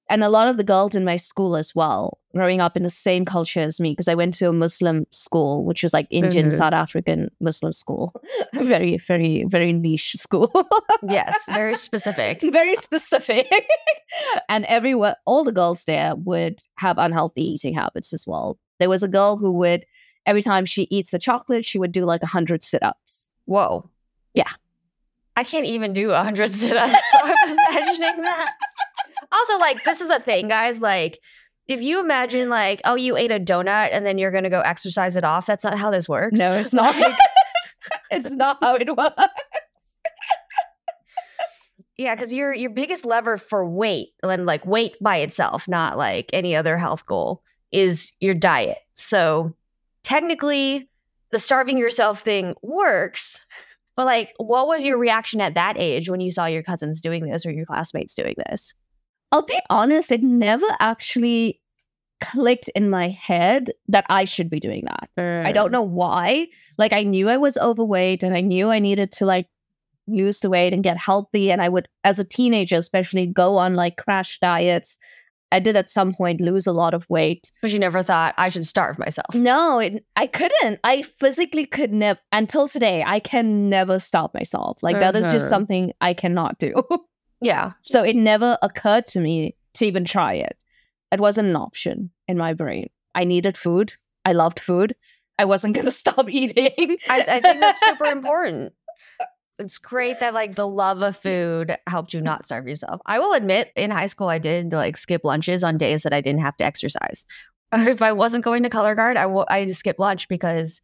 [0.08, 2.90] and a lot of the girls in my school as well, growing up in the
[2.90, 6.46] same culture as me, because I went to a Muslim school, which was like Indian,
[6.46, 6.52] Mhm.
[6.52, 8.12] South African Muslim school.
[8.54, 10.48] very, very, very niche school.
[11.08, 12.40] yes, very specific.
[12.52, 13.48] very specific.
[14.48, 18.58] and everyone, all the girls there would have unhealthy eating habits as well.
[18.78, 19.86] There was a girl who would,
[20.26, 23.26] every time she eats a chocolate, she would do like a hundred sit-ups.
[23.46, 23.88] Whoa.
[24.34, 24.50] Yeah.
[25.36, 27.02] I can't even do a hundred sit-ups.
[27.12, 28.52] So I'm imagining that.
[29.32, 30.80] Also, like, this is a thing, guys.
[30.80, 31.18] Like,
[31.68, 35.16] if you imagine, like, oh, you ate a donut and then you're gonna go exercise
[35.16, 36.38] it off, that's not how this works.
[36.38, 36.96] No, it's not.
[36.98, 37.18] Like-
[38.10, 39.14] it's not how it works.
[41.98, 46.28] Yeah, because your your biggest lever for weight and like weight by itself, not like
[46.32, 47.42] any other health goal,
[47.72, 48.78] is your diet.
[48.94, 49.54] So
[50.02, 50.88] technically,
[51.30, 53.44] the starving yourself thing works.
[53.96, 57.26] But like, what was your reaction at that age when you saw your cousins doing
[57.26, 58.74] this or your classmates doing this?
[59.32, 61.60] I'll be honest, it never actually
[62.20, 65.44] clicked in my head that I should be doing that.
[65.46, 65.72] I don't mm.
[65.72, 66.46] know why.
[66.78, 69.48] Like I knew I was overweight and I knew I needed to like
[70.06, 73.74] lose the weight and get healthy and I would as a teenager especially go on
[73.74, 74.98] like crash diets.
[75.56, 77.50] I did at some point lose a lot of weight.
[77.62, 79.34] But you never thought I should starve myself.
[79.34, 80.80] No, it, I couldn't.
[80.84, 83.02] I physically could never until today.
[83.06, 84.78] I can never stop myself.
[84.82, 85.54] Like that is just Mhm.
[85.54, 86.74] something I cannot do.
[87.42, 87.72] Yeah.
[87.82, 90.56] So it never occurred to me to even try it.
[91.12, 92.88] It wasn't an option in my brain.
[93.14, 93.92] I needed food.
[94.24, 94.96] I loved food.
[95.38, 96.96] I wasn't going to stop eating.
[97.10, 98.72] I, I think that's super important.
[99.58, 103.00] It's great that like the love of food helped you not starve yourself.
[103.06, 106.20] I will admit, in high school, I did like skip lunches on days that I
[106.20, 107.24] didn't have to exercise.
[107.72, 110.80] If I wasn't going to color guard, I w- I just skipped lunch because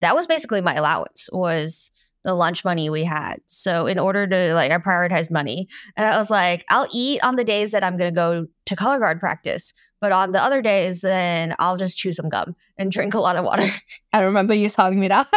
[0.00, 1.90] that was basically my allowance was
[2.24, 3.40] the lunch money we had.
[3.46, 7.36] So in order to like, I prioritized money, and I was like, I'll eat on
[7.36, 10.60] the days that I'm going to go to color guard practice, but on the other
[10.60, 13.68] days, then I'll just chew some gum and drink a lot of water.
[14.12, 15.28] I remember you telling me that.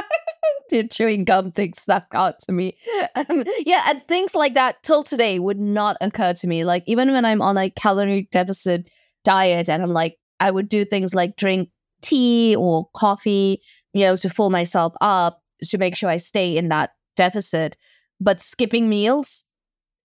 [0.69, 2.77] the chewing gum thing stuck out to me.
[3.13, 6.63] Um, yeah, and things like that till today would not occur to me.
[6.63, 8.89] Like even when I'm on a calorie deficit
[9.25, 11.69] diet and I'm like, I would do things like drink
[12.01, 13.61] tea or coffee,
[13.93, 17.75] you know, to fill myself up to make sure I stay in that deficit.
[18.19, 19.45] But skipping meals,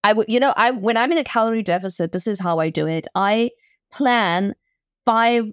[0.02, 2.70] I would, you know, I when I'm in a calorie deficit, this is how I
[2.70, 3.06] do it.
[3.14, 3.50] I
[3.92, 4.54] plan
[5.04, 5.44] five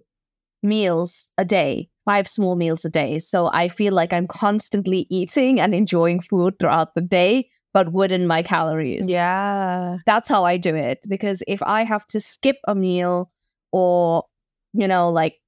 [0.62, 3.20] meals a day, five small meals a day.
[3.20, 8.28] So I feel like I'm constantly eating and enjoying food throughout the day, but within
[8.28, 9.10] my calories.
[9.10, 9.98] Yeah.
[10.06, 11.00] That's how I do it.
[11.08, 13.32] Because if I have to skip a meal
[13.72, 14.26] or,
[14.74, 15.40] you know, like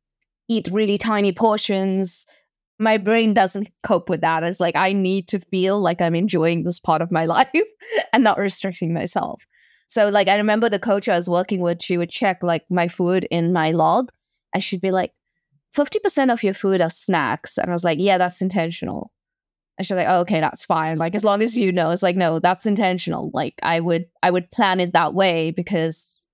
[0.48, 2.26] eat really tiny portions,
[2.80, 4.44] my brain doesn't cope with that.
[4.44, 7.50] It's like I need to feel like I'm enjoying this part of my life
[8.14, 9.46] and not restricting myself.
[9.88, 12.88] So like I remember the coach I was working with, she would check like my
[12.88, 14.12] food in my log
[14.54, 15.12] and she'd be like,
[15.76, 17.58] 50% of your food are snacks.
[17.58, 19.12] And I was like, yeah, that's intentional.
[19.78, 20.98] And she's like, oh, okay, that's fine.
[20.98, 23.30] Like as long as you know, it's like, no, that's intentional.
[23.34, 26.26] Like I would I would plan it that way because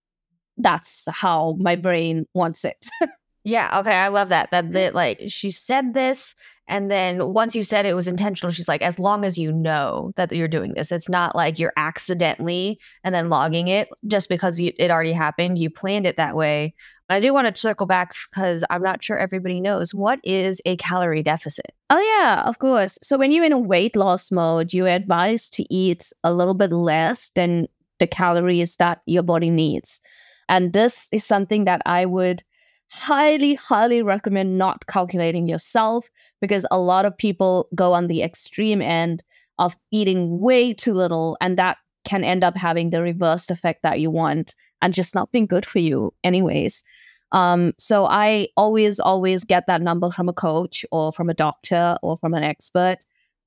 [0.58, 2.88] that's how my brain wants it.
[3.44, 3.80] Yeah.
[3.80, 3.96] Okay.
[3.96, 4.52] I love that.
[4.52, 4.74] That mm.
[4.74, 6.36] that like she said this,
[6.72, 10.14] and then once you said it was intentional, she's like, as long as you know
[10.16, 14.58] that you're doing this, it's not like you're accidentally and then logging it just because
[14.58, 15.60] you, it already happened.
[15.60, 16.74] You planned it that way.
[17.10, 20.78] I do want to circle back because I'm not sure everybody knows what is a
[20.78, 21.74] calorie deficit.
[21.90, 22.98] Oh, yeah, of course.
[23.04, 26.72] So, when you're in a weight loss mode, you're advised to eat a little bit
[26.72, 27.68] less than
[28.00, 30.00] the calories that your body needs.
[30.48, 32.44] And this is something that I would
[32.92, 36.10] highly, highly recommend not calculating yourself
[36.42, 39.24] because a lot of people go on the extreme end
[39.60, 44.00] of eating way too little, and that can end up having the reverse effect that
[44.00, 46.84] you want and just not being good for you, anyways.
[47.32, 51.96] Um, so I always, always get that number from a coach or from a doctor
[52.02, 52.98] or from an expert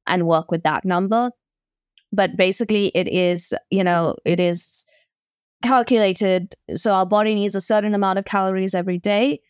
[0.06, 1.30] and work with that number.
[2.12, 4.86] But basically, it is, you know, it is
[5.62, 6.54] calculated.
[6.76, 9.40] So our body needs a certain amount of calories every day,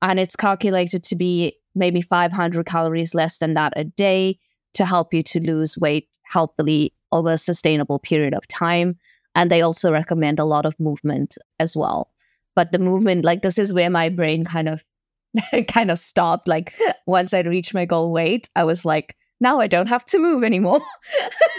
[0.00, 4.38] and it's calculated to be maybe 500 calories less than that a day
[4.74, 8.98] to help you to lose weight healthily over a sustainable period of time.
[9.34, 12.10] And they also recommend a lot of movement as well.
[12.54, 14.84] But the movement, like this is where my brain kind of
[15.68, 16.48] kind of stopped.
[16.48, 16.74] Like
[17.06, 20.44] once I reached my goal weight, I was like, now I don't have to move
[20.44, 20.80] anymore.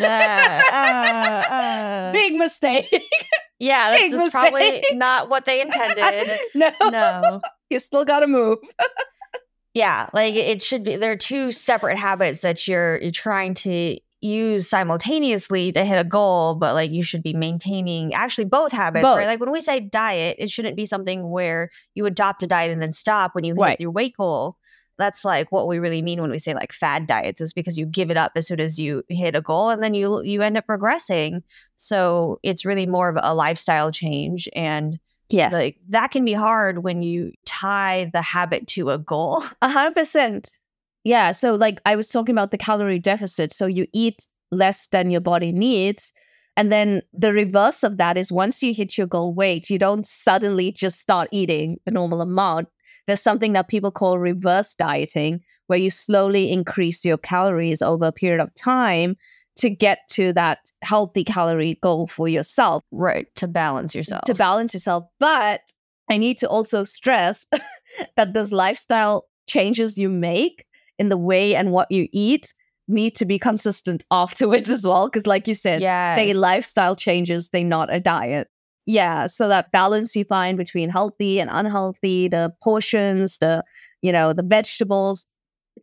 [0.02, 2.12] uh, uh, uh.
[2.14, 2.88] Big mistake.
[3.64, 6.38] Yeah, this is probably not what they intended.
[6.56, 8.58] no, no, you still got to move.
[9.74, 10.98] yeah, like it should be.
[10.98, 16.04] There are two separate habits that you're you're trying to use simultaneously to hit a
[16.04, 19.18] goal, but like you should be maintaining actually both habits, both.
[19.18, 19.28] right?
[19.28, 22.82] Like when we say diet, it shouldn't be something where you adopt a diet and
[22.82, 23.80] then stop when you hit right.
[23.80, 24.58] your weight goal
[24.98, 27.86] that's like what we really mean when we say like fad diets is because you
[27.86, 30.58] give it up as soon as you hit a goal and then you you end
[30.58, 31.44] up progressing
[31.76, 35.54] so it's really more of a lifestyle change and yes.
[35.54, 39.44] like that can be hard when you tie the habit to a goal.
[39.62, 40.58] A hundred percent.
[41.04, 43.52] Yeah so like i was talking about the calorie deficit.
[43.54, 46.14] So you eat less than your body needs
[46.56, 50.06] and then the reverse of that is once you hit your goal weight, you don't
[50.06, 52.68] suddenly just start eating the normal amount.
[53.08, 58.12] There's something that people call reverse dieting, where you slowly increase your calories over a
[58.12, 59.16] period of time
[59.56, 62.84] to get to that healthy calorie goal for yourself.
[62.92, 63.28] Right.
[63.36, 64.24] To balance yourself.
[64.26, 65.06] To balance yourself.
[65.20, 65.62] But
[66.10, 67.46] I need to also stress
[68.16, 70.66] that those lifestyle changes you make
[71.00, 72.54] in the way and what you eat
[72.88, 75.08] need to be consistent afterwards as well.
[75.08, 76.18] Because, like you said, yes.
[76.18, 78.48] they lifestyle changes, they not a diet
[78.86, 83.64] yeah so that balance you find between healthy and unhealthy the portions the
[84.02, 85.28] you know the vegetables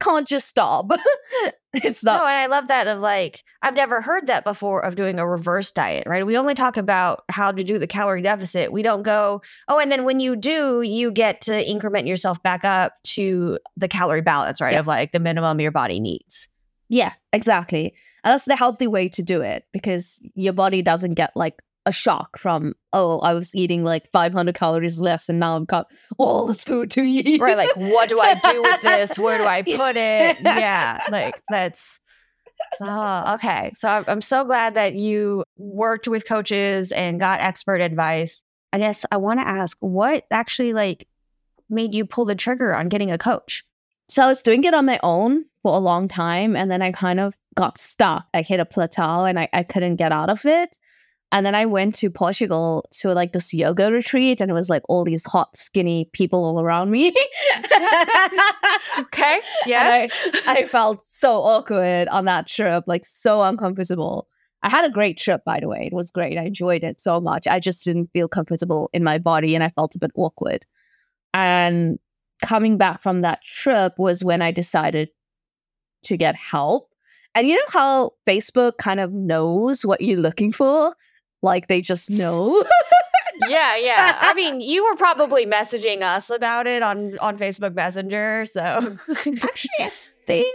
[0.01, 0.91] can't just stop
[1.75, 4.95] it's not no and i love that of like i've never heard that before of
[4.95, 8.73] doing a reverse diet right we only talk about how to do the calorie deficit
[8.73, 12.65] we don't go oh and then when you do you get to increment yourself back
[12.65, 14.81] up to the calorie balance right yeah.
[14.81, 16.49] of like the minimum your body needs
[16.91, 21.35] yeah exactly and that's the healthy way to do it because your body doesn't get
[21.35, 25.67] like a shock from oh I was eating like 500 calories less and now I've
[25.67, 25.87] got
[26.19, 27.41] all this food to eat.
[27.41, 29.19] Right, like what do I do with this?
[29.19, 30.37] Where do I put it?
[30.43, 31.99] Yeah, like that's
[32.83, 33.71] oh okay.
[33.75, 38.45] So I'm so glad that you worked with coaches and got expert advice.
[38.75, 41.09] I guess I want to ask what actually like
[41.71, 43.65] made you pull the trigger on getting a coach?
[44.11, 46.91] So I was doing it on my own for a long time and then I
[46.91, 48.27] kind of got stuck.
[48.35, 50.77] I hit a plateau and I, I couldn't get out of it.
[51.31, 54.83] And then I went to Portugal to like this yoga retreat, and it was like
[54.89, 57.11] all these hot, skinny people all around me.
[58.99, 59.41] okay.
[59.65, 60.11] Yes.
[60.45, 64.27] I, I, felt so awkward on that trip, like so uncomfortable.
[64.65, 65.87] I had a great trip, by the way.
[65.87, 66.37] It was great.
[66.37, 67.47] I enjoyed it so much.
[67.47, 70.67] I just didn't feel comfortable in my body and I felt a bit awkward.
[71.33, 72.01] And
[72.43, 75.11] coming back from that trip was when I decided
[76.05, 76.89] to get help.
[77.35, 80.95] And you know how Facebook kind of knows what you're looking for?
[81.43, 82.63] like they just know.
[83.49, 84.19] yeah, yeah.
[84.21, 88.61] I mean, you were probably messaging us about it on on Facebook Messenger, so
[89.09, 89.91] actually I
[90.27, 90.55] think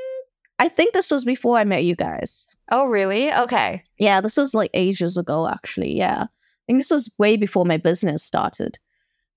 [0.59, 2.47] I think this was before I met you guys.
[2.71, 3.31] Oh, really?
[3.31, 3.83] Okay.
[3.99, 5.95] Yeah, this was like ages ago actually.
[5.95, 6.23] Yeah.
[6.23, 8.79] I think this was way before my business started.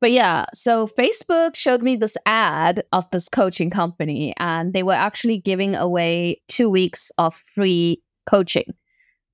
[0.00, 4.92] But yeah, so Facebook showed me this ad of this coaching company, and they were
[4.92, 8.74] actually giving away two weeks of free coaching.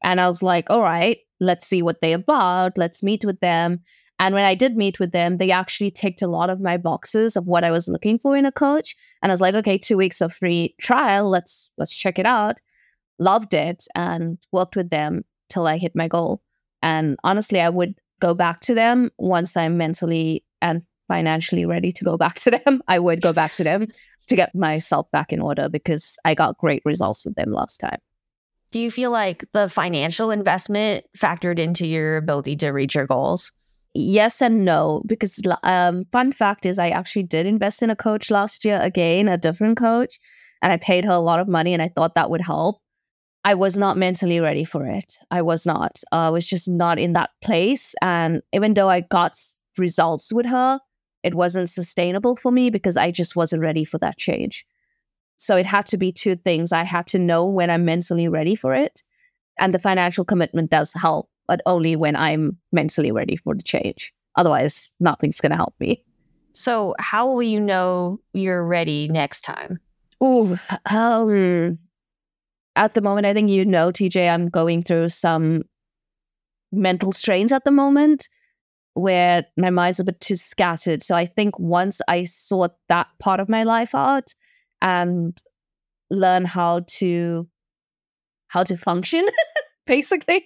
[0.02, 2.78] And I was like, all right, let's see what they're about.
[2.78, 3.80] Let's meet with them.
[4.18, 7.36] And when I did meet with them, they actually ticked a lot of my boxes
[7.36, 8.94] of what I was looking for in a coach.
[9.22, 11.28] And I was like, okay, two weeks of free trial.
[11.28, 12.60] Let's let's check it out.
[13.18, 16.42] Loved it and worked with them till I hit my goal.
[16.80, 22.04] And honestly, I would go back to them once I'm mentally and financially ready to
[22.04, 22.82] go back to them.
[22.88, 23.86] I would go back to them
[24.26, 27.98] to get myself back in order because I got great results with them last time.
[28.70, 33.52] Do you feel like the financial investment factored into your ability to reach your goals?
[33.92, 38.30] Yes and no, because um, fun fact is I actually did invest in a coach
[38.30, 40.18] last year again, a different coach,
[40.62, 42.80] and I paid her a lot of money, and I thought that would help.
[43.44, 45.18] I was not mentally ready for it.
[45.30, 46.02] I was not.
[46.10, 49.38] Uh, I was just not in that place, and even though I got
[49.78, 50.80] results with her,
[51.22, 54.66] it wasn't sustainable for me because I just wasn't ready for that change.
[55.36, 56.70] So it had to be two things.
[56.72, 59.02] I had to know when I'm mentally ready for it.
[59.58, 64.12] And the financial commitment does help, but only when I'm mentally ready for the change.
[64.36, 66.04] Otherwise, nothing's going to help me.
[66.52, 69.80] So, how will you know you're ready next time?
[70.22, 70.56] Ooh,
[70.90, 71.78] um,
[72.76, 75.62] at the moment, I think you know, TJ, I'm going through some
[76.72, 78.28] mental strains at the moment
[78.94, 81.02] where my mind's a bit too scattered.
[81.02, 84.32] So I think once I sort that part of my life out
[84.80, 85.36] and
[86.10, 87.48] learn how to
[88.48, 89.26] how to function,
[89.86, 90.44] basically,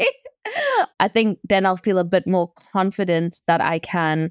[0.98, 4.30] I think then I'll feel a bit more confident that I can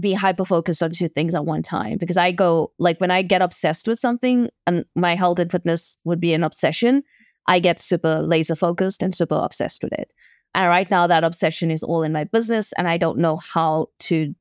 [0.00, 1.98] be hyper focused on two things at one time.
[1.98, 5.98] Because I go like when I get obsessed with something, and my health and fitness
[6.04, 7.02] would be an obsession,
[7.46, 10.10] I get super laser focused and super obsessed with it.
[10.54, 13.86] And right now that obsession is all in my business and I don't know how
[14.00, 14.34] to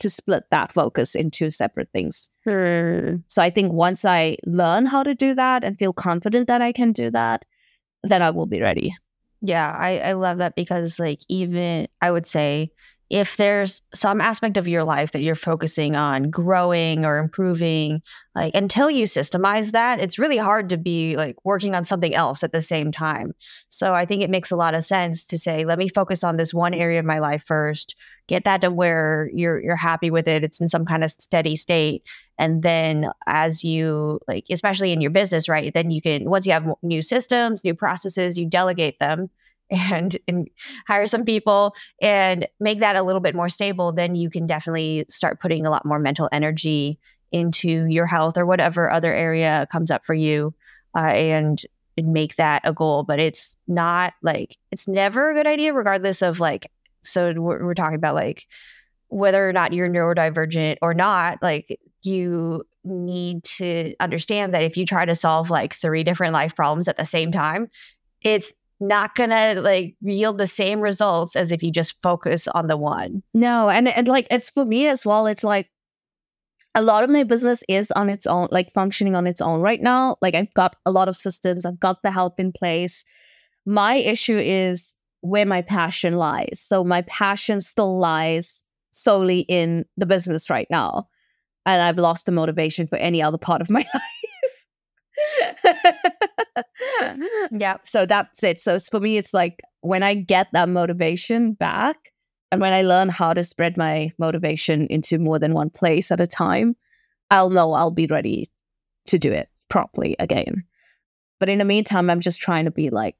[0.00, 2.30] to split that focus into separate things.
[2.44, 3.16] Hmm.
[3.26, 6.70] So I think once I learn how to do that and feel confident that I
[6.70, 7.44] can do that,
[8.04, 8.94] then I will be ready.
[9.40, 12.72] Yeah, I, I love that because, like, even I would say
[13.10, 18.02] if there's some aspect of your life that you're focusing on growing or improving
[18.34, 22.44] like until you systemize that it's really hard to be like working on something else
[22.44, 23.32] at the same time.
[23.68, 26.36] So i think it makes a lot of sense to say let me focus on
[26.36, 27.94] this one area of my life first
[28.26, 31.56] get that to where you're you're happy with it it's in some kind of steady
[31.56, 32.02] state
[32.38, 36.52] and then as you like especially in your business right then you can once you
[36.52, 39.30] have new systems new processes you delegate them
[39.70, 40.48] and, and
[40.86, 45.04] hire some people and make that a little bit more stable, then you can definitely
[45.08, 46.98] start putting a lot more mental energy
[47.32, 50.54] into your health or whatever other area comes up for you
[50.96, 51.62] uh, and,
[51.96, 53.04] and make that a goal.
[53.04, 56.70] But it's not like, it's never a good idea, regardless of like,
[57.02, 58.46] so we're, we're talking about like
[59.08, 64.86] whether or not you're neurodivergent or not, like you need to understand that if you
[64.86, 67.68] try to solve like three different life problems at the same time,
[68.22, 72.76] it's not gonna like yield the same results as if you just focus on the
[72.76, 73.22] one.
[73.34, 75.26] No, and and like it's for me as well.
[75.26, 75.68] It's like
[76.74, 79.82] a lot of my business is on its own, like functioning on its own right
[79.82, 80.16] now.
[80.22, 83.04] Like I've got a lot of systems, I've got the help in place.
[83.66, 86.60] My issue is where my passion lies.
[86.62, 88.62] So my passion still lies
[88.92, 91.08] solely in the business right now.
[91.66, 94.02] And I've lost the motivation for any other part of my life.
[97.50, 97.76] yeah.
[97.84, 98.58] So that's it.
[98.58, 102.12] So for me, it's like when I get that motivation back
[102.50, 106.20] and when I learn how to spread my motivation into more than one place at
[106.20, 106.76] a time,
[107.30, 108.50] I'll know I'll be ready
[109.06, 110.64] to do it properly again.
[111.40, 113.16] But in the meantime, I'm just trying to be like,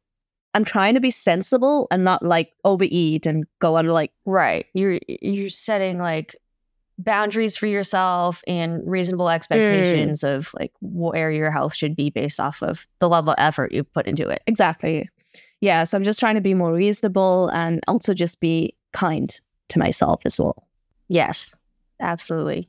[0.55, 4.67] I'm trying to be sensible and not like overeat and go on like right.
[4.75, 6.35] You're you're setting like
[6.99, 9.35] boundaries for yourself and reasonable Mm.
[9.35, 10.37] expectations mm.
[10.37, 13.85] of like where your health should be based off of the level of effort you
[13.85, 14.43] put into it.
[14.47, 15.09] Exactly.
[15.61, 15.85] Yeah.
[15.85, 19.35] So I'm just trying to be more reasonable and also just be kind
[19.69, 20.67] to myself as well.
[21.09, 21.55] Yes,
[22.01, 22.69] absolutely.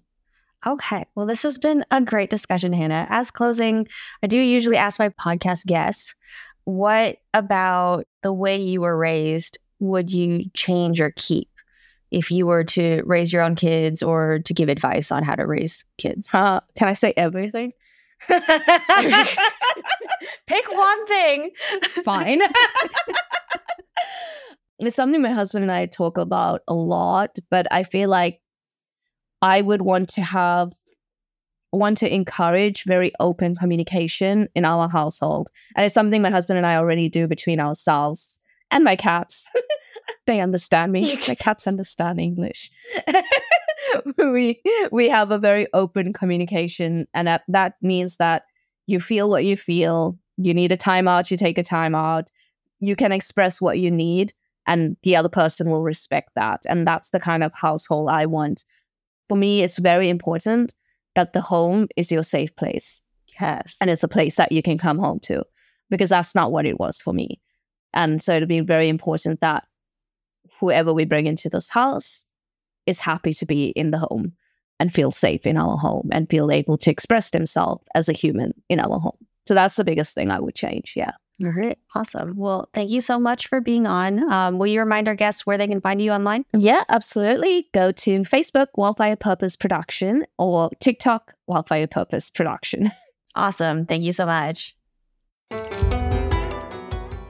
[0.66, 1.06] Okay.
[1.16, 3.08] Well, this has been a great discussion, Hannah.
[3.10, 3.88] As closing,
[4.22, 6.16] I do usually ask my podcast guests,
[6.66, 11.50] what about the way you were raised would you change or keep?
[12.12, 15.46] If you were to raise your own kids or to give advice on how to
[15.46, 16.30] raise kids?
[16.34, 17.74] Uh, can I say everything?
[18.28, 18.42] Pick
[20.72, 21.52] one thing.
[22.04, 22.42] Fine.
[24.80, 28.42] it's something my husband and I talk about a lot, but I feel like
[29.42, 30.74] I would want to have
[31.72, 35.50] want to encourage very open communication in our household.
[35.76, 38.40] And it's something my husband and I already do between ourselves
[38.72, 39.48] and my cats.
[40.26, 41.18] they understand me.
[41.28, 42.72] My cats understand English.
[44.18, 48.44] we we have a very open communication, and that, that means that
[48.88, 50.18] you feel what you feel.
[50.38, 52.28] You need a timeout, you take a timeout.
[52.80, 54.34] You can express what you need,
[54.68, 56.62] and the other person will respect that.
[56.68, 58.66] And that's the kind of household I want.
[59.28, 60.74] For me, it's very important
[61.16, 63.02] that the home is your safe place.
[63.40, 63.76] Yes.
[63.82, 65.44] And it's a place that you can come home to
[65.90, 67.40] because that's not what it was for me.
[67.94, 69.64] And so it'd be very important that
[70.60, 72.26] whoever we bring into this house
[72.86, 74.34] is happy to be in the home
[74.80, 78.54] and feel safe in our home and feel able to express themselves as a human
[78.70, 79.18] in our home.
[79.48, 80.94] So that's the biggest thing I would change.
[80.96, 81.12] Yeah.
[81.44, 81.78] All right.
[81.96, 82.36] Awesome.
[82.36, 84.32] Well, thank you so much for being on.
[84.32, 86.44] Um, will you remind our guests where they can find you online?
[86.54, 87.70] Yeah, absolutely.
[87.74, 92.92] Go to Facebook, Wild Purpose Production, or TikTok, Wild Purpose Production.
[93.36, 93.86] Awesome.
[93.86, 94.76] Thank you so much.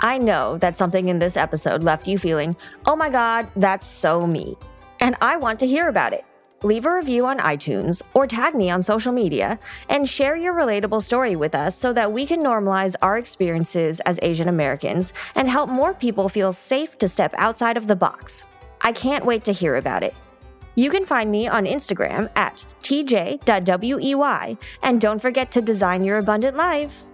[0.01, 4.25] I know that something in this episode left you feeling, oh my God, that's so
[4.25, 4.55] me.
[4.99, 6.25] And I want to hear about it.
[6.61, 11.01] leave a review on iTunes, or tag me on social media and share your relatable
[11.01, 15.69] story with us so that we can normalize our experiences as Asian Americans and help
[15.69, 18.43] more people feel safe to step outside of the box.
[18.81, 20.13] I can't wait to hear about it.
[20.75, 26.55] You can find me on Instagram at tj.wei and don't forget to design your abundant
[26.55, 27.05] life.